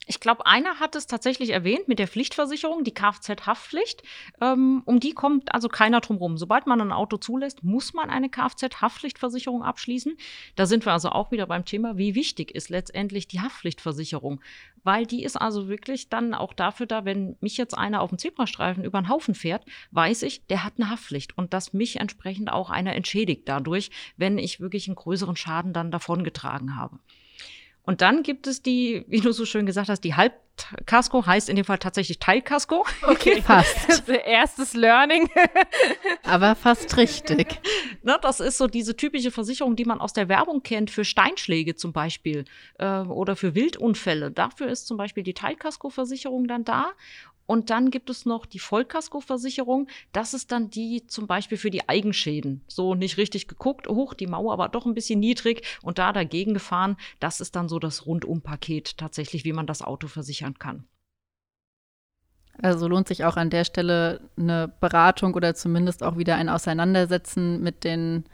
[0.06, 4.02] Ich glaube, einer hat es tatsächlich erwähnt mit der Pflichtversicherung, die Kfz-Haftpflicht.
[4.40, 6.36] Ähm, um die kommt also keiner drum rum.
[6.36, 10.16] Sobald man ein Auto zulässt, muss man eine Kfz-Haftpflichtversicherung abschließen.
[10.56, 14.40] Da sind wir also auch wieder beim Thema, wie wichtig ist letztendlich die Haftpflichtversicherung.
[14.82, 18.18] Weil die ist also wirklich dann auch dafür da, wenn mich jetzt einer auf dem
[18.18, 22.50] Zebrastreifen über den Haufen fährt, weiß ich, der hat eine Haftpflicht und dass mich entsprechend
[22.50, 26.98] auch einer entschädigt dadurch, wenn ich wirklich einen größeren Schaden dann davongetragen habe.
[27.84, 31.56] Und dann gibt es die, wie du so schön gesagt hast, die Halbkasko heißt in
[31.56, 32.86] dem Fall tatsächlich Teilkasko.
[33.02, 34.08] Okay, fast.
[34.08, 35.28] Erstes Learning.
[36.22, 37.60] Aber fast richtig.
[38.04, 41.76] Ne, das ist so diese typische Versicherung, die man aus der Werbung kennt, für Steinschläge
[41.76, 42.46] zum Beispiel
[42.80, 44.32] äh, oder für Wildunfälle.
[44.32, 46.90] Dafür ist zum Beispiel die Teilkasko-Versicherung dann da.
[47.46, 49.88] Und dann gibt es noch die Vollkaskoversicherung.
[50.12, 52.62] Das ist dann die zum Beispiel für die Eigenschäden.
[52.68, 56.54] So nicht richtig geguckt, hoch, die Mauer war doch ein bisschen niedrig und da dagegen
[56.54, 56.96] gefahren.
[57.20, 60.86] Das ist dann so das Rundumpaket tatsächlich, wie man das Auto versichern kann.
[62.60, 67.62] Also lohnt sich auch an der Stelle eine Beratung oder zumindest auch wieder ein Auseinandersetzen
[67.62, 68.24] mit den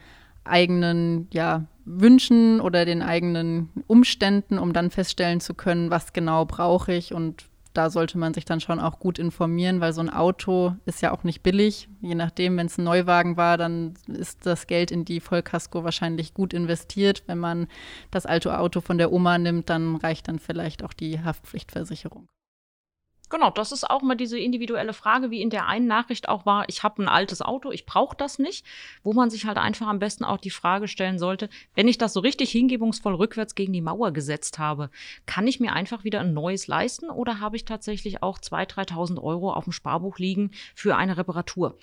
[0.44, 6.92] eigenen ja, Wünschen oder den eigenen Umständen, um dann feststellen zu können, was genau brauche
[6.92, 7.44] ich und
[7.78, 11.12] da sollte man sich dann schon auch gut informieren, weil so ein Auto ist ja
[11.12, 11.88] auch nicht billig.
[12.00, 16.34] Je nachdem, wenn es ein Neuwagen war, dann ist das Geld in die Vollkasko wahrscheinlich
[16.34, 17.22] gut investiert.
[17.28, 17.68] Wenn man
[18.10, 22.26] das alte Auto von der Oma nimmt, dann reicht dann vielleicht auch die Haftpflichtversicherung.
[23.30, 26.64] Genau, das ist auch mal diese individuelle Frage, wie in der einen Nachricht auch war,
[26.68, 28.64] ich habe ein altes Auto, ich brauche das nicht,
[29.02, 32.14] wo man sich halt einfach am besten auch die Frage stellen sollte, wenn ich das
[32.14, 34.90] so richtig hingebungsvoll rückwärts gegen die Mauer gesetzt habe,
[35.26, 39.22] kann ich mir einfach wieder ein neues leisten oder habe ich tatsächlich auch 2.000, 3.000
[39.22, 41.76] Euro auf dem Sparbuch liegen für eine Reparatur?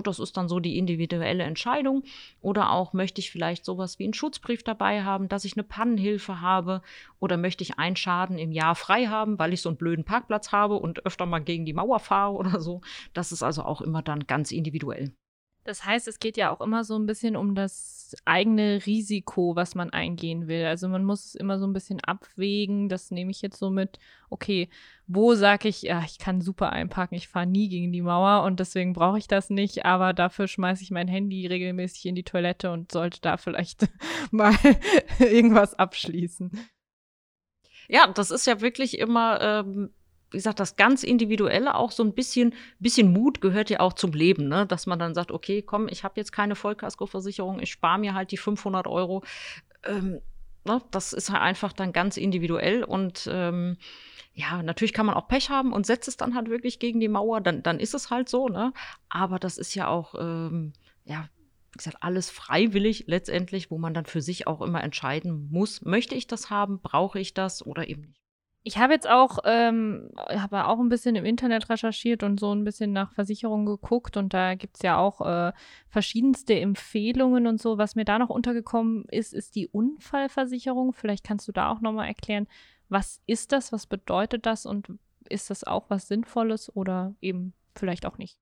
[0.00, 2.04] Das ist dann so die individuelle Entscheidung.
[2.40, 6.40] Oder auch möchte ich vielleicht sowas wie einen Schutzbrief dabei haben, dass ich eine Pannenhilfe
[6.40, 6.82] habe.
[7.20, 10.52] Oder möchte ich einen Schaden im Jahr frei haben, weil ich so einen blöden Parkplatz
[10.52, 12.80] habe und öfter mal gegen die Mauer fahre oder so.
[13.12, 15.12] Das ist also auch immer dann ganz individuell.
[15.64, 19.74] Das heißt, es geht ja auch immer so ein bisschen um das eigene Risiko, was
[19.74, 20.64] man eingehen will.
[20.64, 22.88] Also man muss es immer so ein bisschen abwägen.
[22.88, 23.98] Das nehme ich jetzt so mit,
[24.28, 24.68] okay,
[25.06, 28.58] wo sage ich, ja, ich kann super einparken, ich fahre nie gegen die Mauer und
[28.58, 32.72] deswegen brauche ich das nicht, aber dafür schmeiße ich mein Handy regelmäßig in die Toilette
[32.72, 33.88] und sollte da vielleicht
[34.30, 34.54] mal
[35.20, 36.50] irgendwas abschließen.
[37.88, 39.90] Ja, das ist ja wirklich immer ähm,
[40.32, 44.12] wie gesagt, das ganz Individuelle, auch so ein bisschen, bisschen Mut gehört ja auch zum
[44.12, 44.66] Leben, ne?
[44.66, 48.32] dass man dann sagt, okay, komm, ich habe jetzt keine Vollkaskoversicherung, ich spare mir halt
[48.32, 49.22] die 500 Euro.
[49.84, 50.20] Ähm,
[50.64, 50.80] Ne?
[50.90, 53.76] Das ist halt einfach dann ganz individuell und ähm,
[54.34, 57.08] ja, natürlich kann man auch Pech haben und setzt es dann halt wirklich gegen die
[57.08, 58.72] Mauer, dann, dann ist es halt so, ne?
[59.08, 60.72] Aber das ist ja auch, ähm,
[61.04, 61.28] ja,
[61.72, 66.14] wie gesagt, alles freiwillig letztendlich, wo man dann für sich auch immer entscheiden muss, möchte
[66.14, 68.21] ich das haben, brauche ich das oder eben nicht.
[68.64, 72.62] Ich habe jetzt auch, ähm, habe auch ein bisschen im Internet recherchiert und so ein
[72.62, 75.52] bisschen nach Versicherungen geguckt und da gibt es ja auch äh,
[75.88, 77.76] verschiedenste Empfehlungen und so.
[77.76, 80.92] Was mir da noch untergekommen ist, ist die Unfallversicherung.
[80.92, 82.46] Vielleicht kannst du da auch nochmal erklären,
[82.88, 84.92] was ist das, was bedeutet das und
[85.28, 88.41] ist das auch was Sinnvolles oder eben vielleicht auch nicht?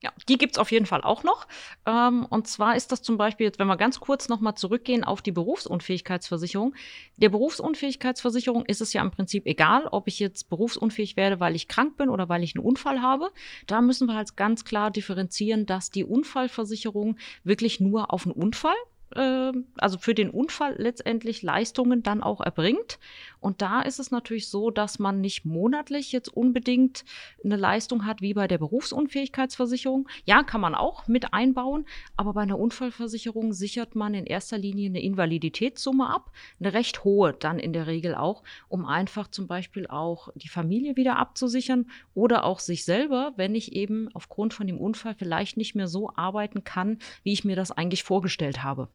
[0.00, 1.48] Ja, die gibt's auf jeden Fall auch noch.
[1.84, 5.22] Ähm, und zwar ist das zum Beispiel, jetzt, wenn wir ganz kurz nochmal zurückgehen auf
[5.22, 6.76] die Berufsunfähigkeitsversicherung.
[7.16, 11.66] Der Berufsunfähigkeitsversicherung ist es ja im Prinzip egal, ob ich jetzt berufsunfähig werde, weil ich
[11.66, 13.32] krank bin oder weil ich einen Unfall habe.
[13.66, 18.76] Da müssen wir halt ganz klar differenzieren, dass die Unfallversicherung wirklich nur auf einen Unfall
[19.14, 22.98] äh, also für den Unfall letztendlich Leistungen dann auch erbringt.
[23.40, 27.04] Und da ist es natürlich so, dass man nicht monatlich jetzt unbedingt
[27.44, 30.08] eine Leistung hat wie bei der Berufsunfähigkeitsversicherung.
[30.24, 34.88] Ja, kann man auch mit einbauen, aber bei einer Unfallversicherung sichert man in erster Linie
[34.88, 39.86] eine Invaliditätssumme ab, eine recht hohe dann in der Regel auch, um einfach zum Beispiel
[39.86, 44.78] auch die Familie wieder abzusichern oder auch sich selber, wenn ich eben aufgrund von dem
[44.78, 48.88] Unfall vielleicht nicht mehr so arbeiten kann, wie ich mir das eigentlich vorgestellt habe.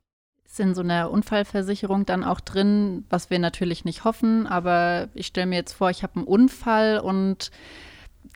[0.45, 5.27] Ist in so einer Unfallversicherung dann auch drin, was wir natürlich nicht hoffen, aber ich
[5.27, 7.49] stelle mir jetzt vor, ich habe einen Unfall und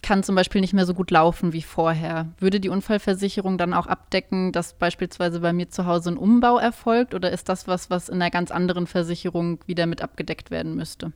[0.02, 2.28] kann zum Beispiel nicht mehr so gut laufen wie vorher.
[2.40, 7.14] Würde die Unfallversicherung dann auch abdecken, dass beispielsweise bei mir zu Hause ein Umbau erfolgt
[7.14, 11.14] oder ist das was, was in einer ganz anderen Versicherung wieder mit abgedeckt werden müsste?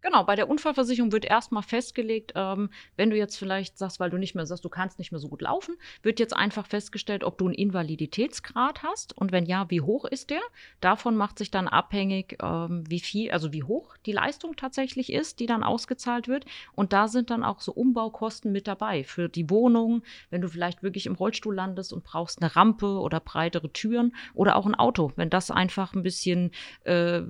[0.00, 4.16] Genau, bei der Unfallversicherung wird erstmal festgelegt, ähm, wenn du jetzt vielleicht sagst, weil du
[4.16, 7.36] nicht mehr sagst, du kannst nicht mehr so gut laufen, wird jetzt einfach festgestellt, ob
[7.36, 10.40] du einen Invaliditätsgrad hast und wenn ja, wie hoch ist der?
[10.80, 15.40] Davon macht sich dann abhängig, ähm, wie viel, also wie hoch die Leistung tatsächlich ist,
[15.40, 16.44] die dann ausgezahlt wird.
[16.76, 20.84] Und da sind dann auch so Umbaukosten mit dabei für die Wohnung, wenn du vielleicht
[20.84, 25.12] wirklich im Rollstuhl landest und brauchst eine Rampe oder breitere Türen oder auch ein Auto,
[25.16, 26.52] wenn das einfach ein bisschen
[26.84, 27.22] äh,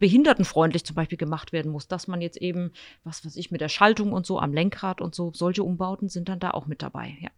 [0.00, 2.72] behindertenfreundlich zum Beispiel gemacht werden muss, dass man jetzt eben,
[3.04, 6.28] was weiß ich, mit der Schaltung und so am Lenkrad und so, solche Umbauten sind
[6.28, 7.30] dann da auch mit dabei, ja.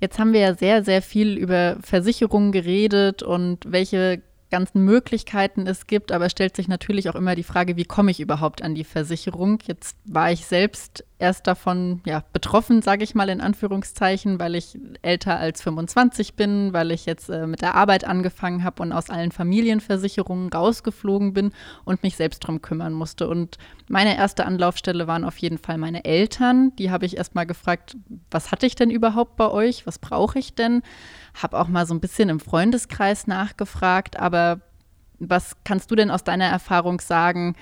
[0.00, 4.20] Jetzt haben wir ja sehr, sehr viel über Versicherungen geredet und welche
[4.52, 8.10] ganzen Möglichkeiten es gibt, aber es stellt sich natürlich auch immer die Frage, wie komme
[8.10, 9.58] ich überhaupt an die Versicherung?
[9.66, 14.78] Jetzt war ich selbst erst davon ja, betroffen, sage ich mal in Anführungszeichen, weil ich
[15.00, 19.08] älter als 25 bin, weil ich jetzt äh, mit der Arbeit angefangen habe und aus
[19.08, 21.52] allen Familienversicherungen rausgeflogen bin
[21.84, 23.28] und mich selbst drum kümmern musste.
[23.28, 23.56] Und
[23.88, 26.76] meine erste Anlaufstelle waren auf jeden Fall meine Eltern.
[26.76, 27.96] Die habe ich erst mal gefragt,
[28.30, 29.86] was hatte ich denn überhaupt bei euch?
[29.86, 30.82] Was brauche ich denn?
[31.34, 34.60] Habe auch mal so ein bisschen im Freundeskreis nachgefragt, aber
[35.18, 37.54] was kannst du denn aus deiner Erfahrung sagen?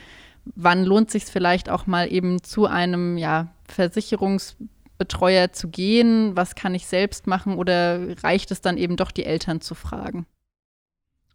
[0.45, 6.37] wann lohnt sich vielleicht auch mal eben zu einem ja, Versicherungsbetreuer zu gehen?
[6.37, 10.27] Was kann ich selbst machen oder reicht es dann eben doch, die Eltern zu fragen?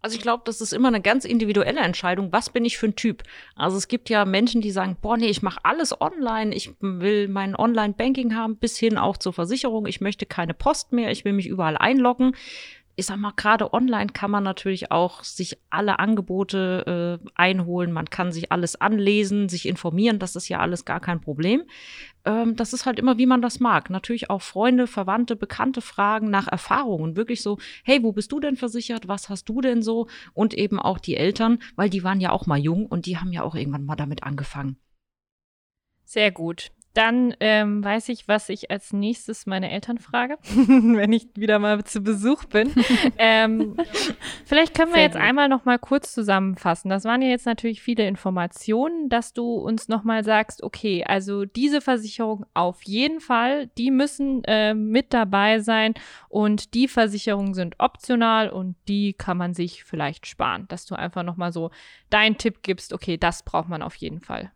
[0.05, 2.31] Also ich glaube, das ist immer eine ganz individuelle Entscheidung.
[2.31, 3.23] Was bin ich für ein Typ?
[3.55, 6.53] Also es gibt ja Menschen, die sagen, boah, nee, ich mache alles online.
[6.53, 9.87] Ich will mein Online-Banking haben, bis hin auch zur Versicherung.
[9.87, 11.09] Ich möchte keine Post mehr.
[11.09, 12.35] Ich will mich überall einloggen
[12.97, 17.91] ich sag mal, gerade online kann man natürlich auch sich alle Angebote äh, einholen.
[17.91, 20.17] Man kann sich alles anlesen, sich informieren.
[20.17, 21.63] Das ist ja alles gar kein Problem.
[22.23, 23.89] Ähm, das ist halt immer, wie man das mag.
[23.89, 27.17] Natürlich auch Freunde, Verwandte, Bekannte fragen nach Erfahrungen.
[27.17, 29.09] Wirklich so, hey, wo bist du denn versichert?
[29.09, 30.07] Was hast du denn so?
[30.33, 33.33] Und eben auch die Eltern, weil die waren ja auch mal jung und die haben
[33.33, 34.77] ja auch irgendwann mal damit angefangen.
[36.05, 36.71] Sehr gut.
[36.95, 41.83] Dann ähm, weiß ich, was ich als nächstes meine Eltern frage, wenn ich wieder mal
[41.83, 42.73] zu Besuch bin.
[43.17, 43.75] ähm,
[44.45, 45.21] vielleicht können wir Sehr jetzt gut.
[45.21, 46.89] einmal noch mal kurz zusammenfassen.
[46.89, 51.43] Das waren ja jetzt natürlich viele Informationen, dass du uns noch mal sagst, okay, also
[51.43, 55.95] diese Versicherung auf jeden Fall, die müssen äh, mit dabei sein
[56.29, 60.65] und die Versicherungen sind optional und die kann man sich vielleicht sparen.
[60.69, 61.71] Dass du einfach noch mal so
[62.09, 64.51] deinen Tipp gibst, okay, das braucht man auf jeden Fall.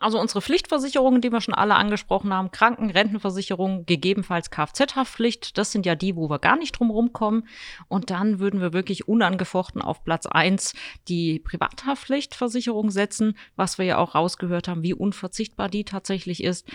[0.00, 5.84] Also unsere Pflichtversicherungen, die wir schon alle angesprochen haben, Kranken, Rentenversicherung, gegebenenfalls Kfz-Haftpflicht, das sind
[5.84, 7.46] ja die, wo wir gar nicht drum rumkommen.
[7.88, 10.72] Und dann würden wir wirklich unangefochten auf Platz eins
[11.08, 16.66] die Privathaftpflichtversicherung setzen, was wir ja auch rausgehört haben, wie unverzichtbar die tatsächlich ist.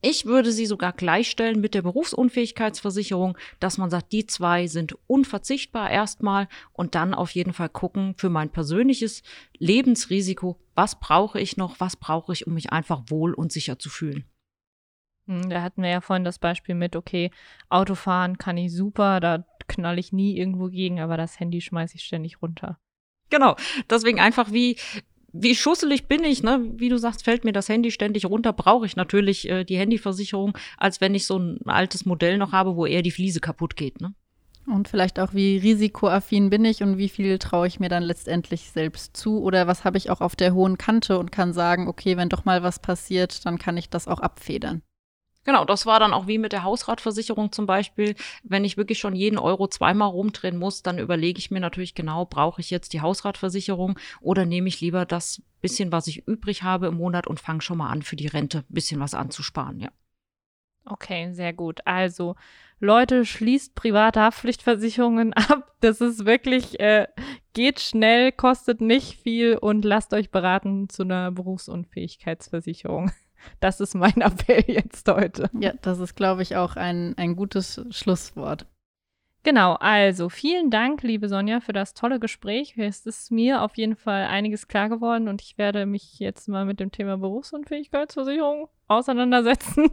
[0.00, 5.90] Ich würde sie sogar gleichstellen mit der Berufsunfähigkeitsversicherung, dass man sagt, die zwei sind unverzichtbar
[5.90, 9.24] erstmal und dann auf jeden Fall gucken für mein persönliches
[9.58, 13.90] Lebensrisiko, was brauche ich noch, was brauche ich, um mich einfach wohl und sicher zu
[13.90, 14.24] fühlen.
[15.26, 17.32] Hm, da hatten wir ja vorhin das Beispiel mit, okay,
[17.68, 22.04] Autofahren kann ich super, da knall ich nie irgendwo gegen, aber das Handy schmeiße ich
[22.04, 22.78] ständig runter.
[23.30, 23.56] Genau.
[23.90, 24.78] Deswegen einfach wie,
[25.32, 26.64] wie schusselig bin ich, ne?
[26.76, 30.56] Wie du sagst, fällt mir das Handy ständig runter, brauche ich natürlich äh, die Handyversicherung,
[30.76, 34.00] als wenn ich so ein altes Modell noch habe, wo eher die Fliese kaputt geht,
[34.00, 34.14] ne?
[34.66, 38.70] Und vielleicht auch, wie risikoaffin bin ich und wie viel traue ich mir dann letztendlich
[38.70, 39.42] selbst zu?
[39.42, 42.44] Oder was habe ich auch auf der hohen Kante und kann sagen, okay, wenn doch
[42.44, 44.82] mal was passiert, dann kann ich das auch abfedern.
[45.48, 48.16] Genau, das war dann auch wie mit der Hausratversicherung zum Beispiel.
[48.42, 52.26] Wenn ich wirklich schon jeden Euro zweimal rumdrehen muss, dann überlege ich mir natürlich genau,
[52.26, 56.88] brauche ich jetzt die Hausratversicherung oder nehme ich lieber das bisschen, was ich übrig habe
[56.88, 59.88] im Monat und fange schon mal an, für die Rente ein bisschen was anzusparen, ja.
[60.84, 61.80] Okay, sehr gut.
[61.86, 62.36] Also,
[62.78, 65.76] Leute, schließt private Haftpflichtversicherungen ab.
[65.80, 67.06] Das ist wirklich, äh,
[67.54, 73.12] geht schnell, kostet nicht viel und lasst euch beraten zu einer Berufsunfähigkeitsversicherung.
[73.60, 75.50] Das ist mein Appell jetzt heute.
[75.58, 78.66] Ja, das ist, glaube ich, auch ein, ein gutes Schlusswort.
[79.44, 82.74] Genau, also vielen Dank, liebe Sonja, für das tolle Gespräch.
[82.76, 86.64] Es ist mir auf jeden Fall einiges klar geworden und ich werde mich jetzt mal
[86.64, 89.90] mit dem Thema Berufsunfähigkeitsversicherung auseinandersetzen.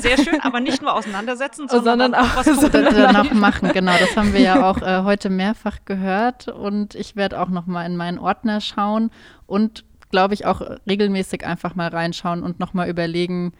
[0.00, 3.72] Sehr schön, aber nicht nur auseinandersetzen, sondern, sondern auch was sondern auch machen.
[3.72, 7.66] Genau, das haben wir ja auch äh, heute mehrfach gehört und ich werde auch noch
[7.66, 9.10] mal in meinen Ordner schauen
[9.46, 13.52] und glaube ich, auch regelmäßig einfach mal reinschauen und nochmal überlegen,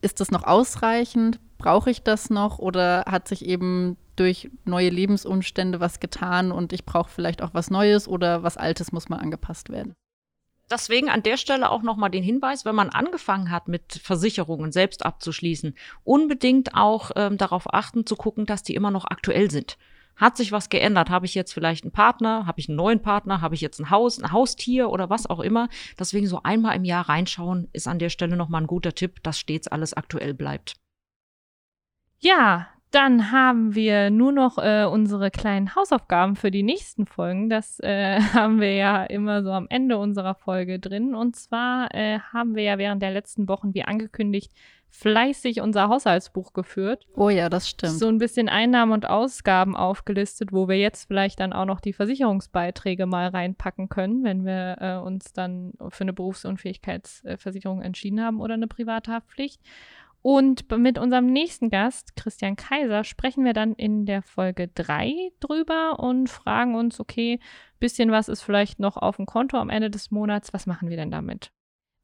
[0.00, 1.40] ist das noch ausreichend?
[1.58, 2.58] Brauche ich das noch?
[2.58, 7.70] Oder hat sich eben durch neue Lebensumstände was getan und ich brauche vielleicht auch was
[7.70, 9.94] Neues oder was Altes muss mal angepasst werden?
[10.70, 15.04] Deswegen an der Stelle auch nochmal den Hinweis, wenn man angefangen hat, mit Versicherungen selbst
[15.04, 19.76] abzuschließen, unbedingt auch ähm, darauf achten zu gucken, dass die immer noch aktuell sind.
[20.22, 21.10] Hat sich was geändert?
[21.10, 22.46] Habe ich jetzt vielleicht einen Partner?
[22.46, 23.40] Habe ich einen neuen Partner?
[23.40, 25.68] Habe ich jetzt ein Haus, ein Haustier oder was auch immer?
[25.98, 29.40] Deswegen so einmal im Jahr reinschauen ist an der Stelle nochmal ein guter Tipp, dass
[29.40, 30.76] stets alles aktuell bleibt.
[32.20, 37.48] Ja, dann haben wir nur noch äh, unsere kleinen Hausaufgaben für die nächsten Folgen.
[37.48, 41.14] Das äh, haben wir ja immer so am Ende unserer Folge drin.
[41.14, 44.52] Und zwar äh, haben wir ja während der letzten Wochen, wie angekündigt,
[44.90, 47.06] fleißig unser Haushaltsbuch geführt.
[47.16, 47.94] Oh ja, das stimmt.
[47.94, 51.94] So ein bisschen Einnahmen und Ausgaben aufgelistet, wo wir jetzt vielleicht dann auch noch die
[51.94, 58.52] Versicherungsbeiträge mal reinpacken können, wenn wir äh, uns dann für eine Berufsunfähigkeitsversicherung entschieden haben oder
[58.54, 59.62] eine private Haftpflicht.
[60.22, 65.98] Und mit unserem nächsten Gast, Christian Kaiser, sprechen wir dann in der Folge 3 drüber
[65.98, 67.40] und fragen uns, okay,
[67.80, 70.96] bisschen was ist vielleicht noch auf dem Konto am Ende des Monats, was machen wir
[70.96, 71.50] denn damit?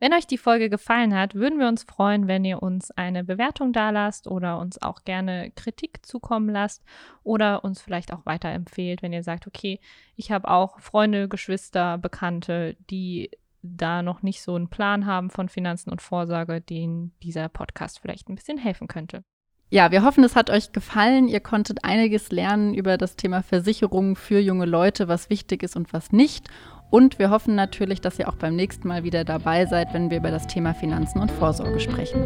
[0.01, 3.73] Wenn euch die Folge gefallen hat, würden wir uns freuen, wenn ihr uns eine Bewertung
[3.73, 6.85] dalasst oder uns auch gerne Kritik zukommen lasst
[7.25, 9.81] oder uns vielleicht auch weiterempfehlt, wenn ihr sagt, okay,
[10.15, 13.31] ich habe auch Freunde, Geschwister, Bekannte, die
[13.63, 18.29] da noch nicht so einen Plan haben von Finanzen und Vorsorge, denen dieser Podcast vielleicht
[18.29, 19.23] ein bisschen helfen könnte.
[19.71, 21.29] Ja, wir hoffen, es hat euch gefallen.
[21.29, 25.93] Ihr konntet einiges lernen über das Thema Versicherungen für junge Leute, was wichtig ist und
[25.93, 26.49] was nicht.
[26.91, 30.19] Und wir hoffen natürlich, dass ihr auch beim nächsten Mal wieder dabei seid, wenn wir
[30.19, 32.25] über das Thema Finanzen und Vorsorge sprechen.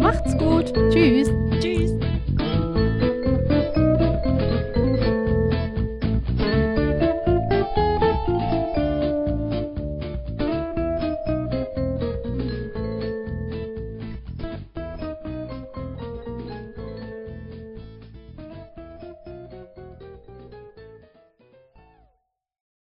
[0.00, 0.72] Macht's gut.
[0.90, 1.28] Tschüss.
[1.60, 1.92] Tschüss.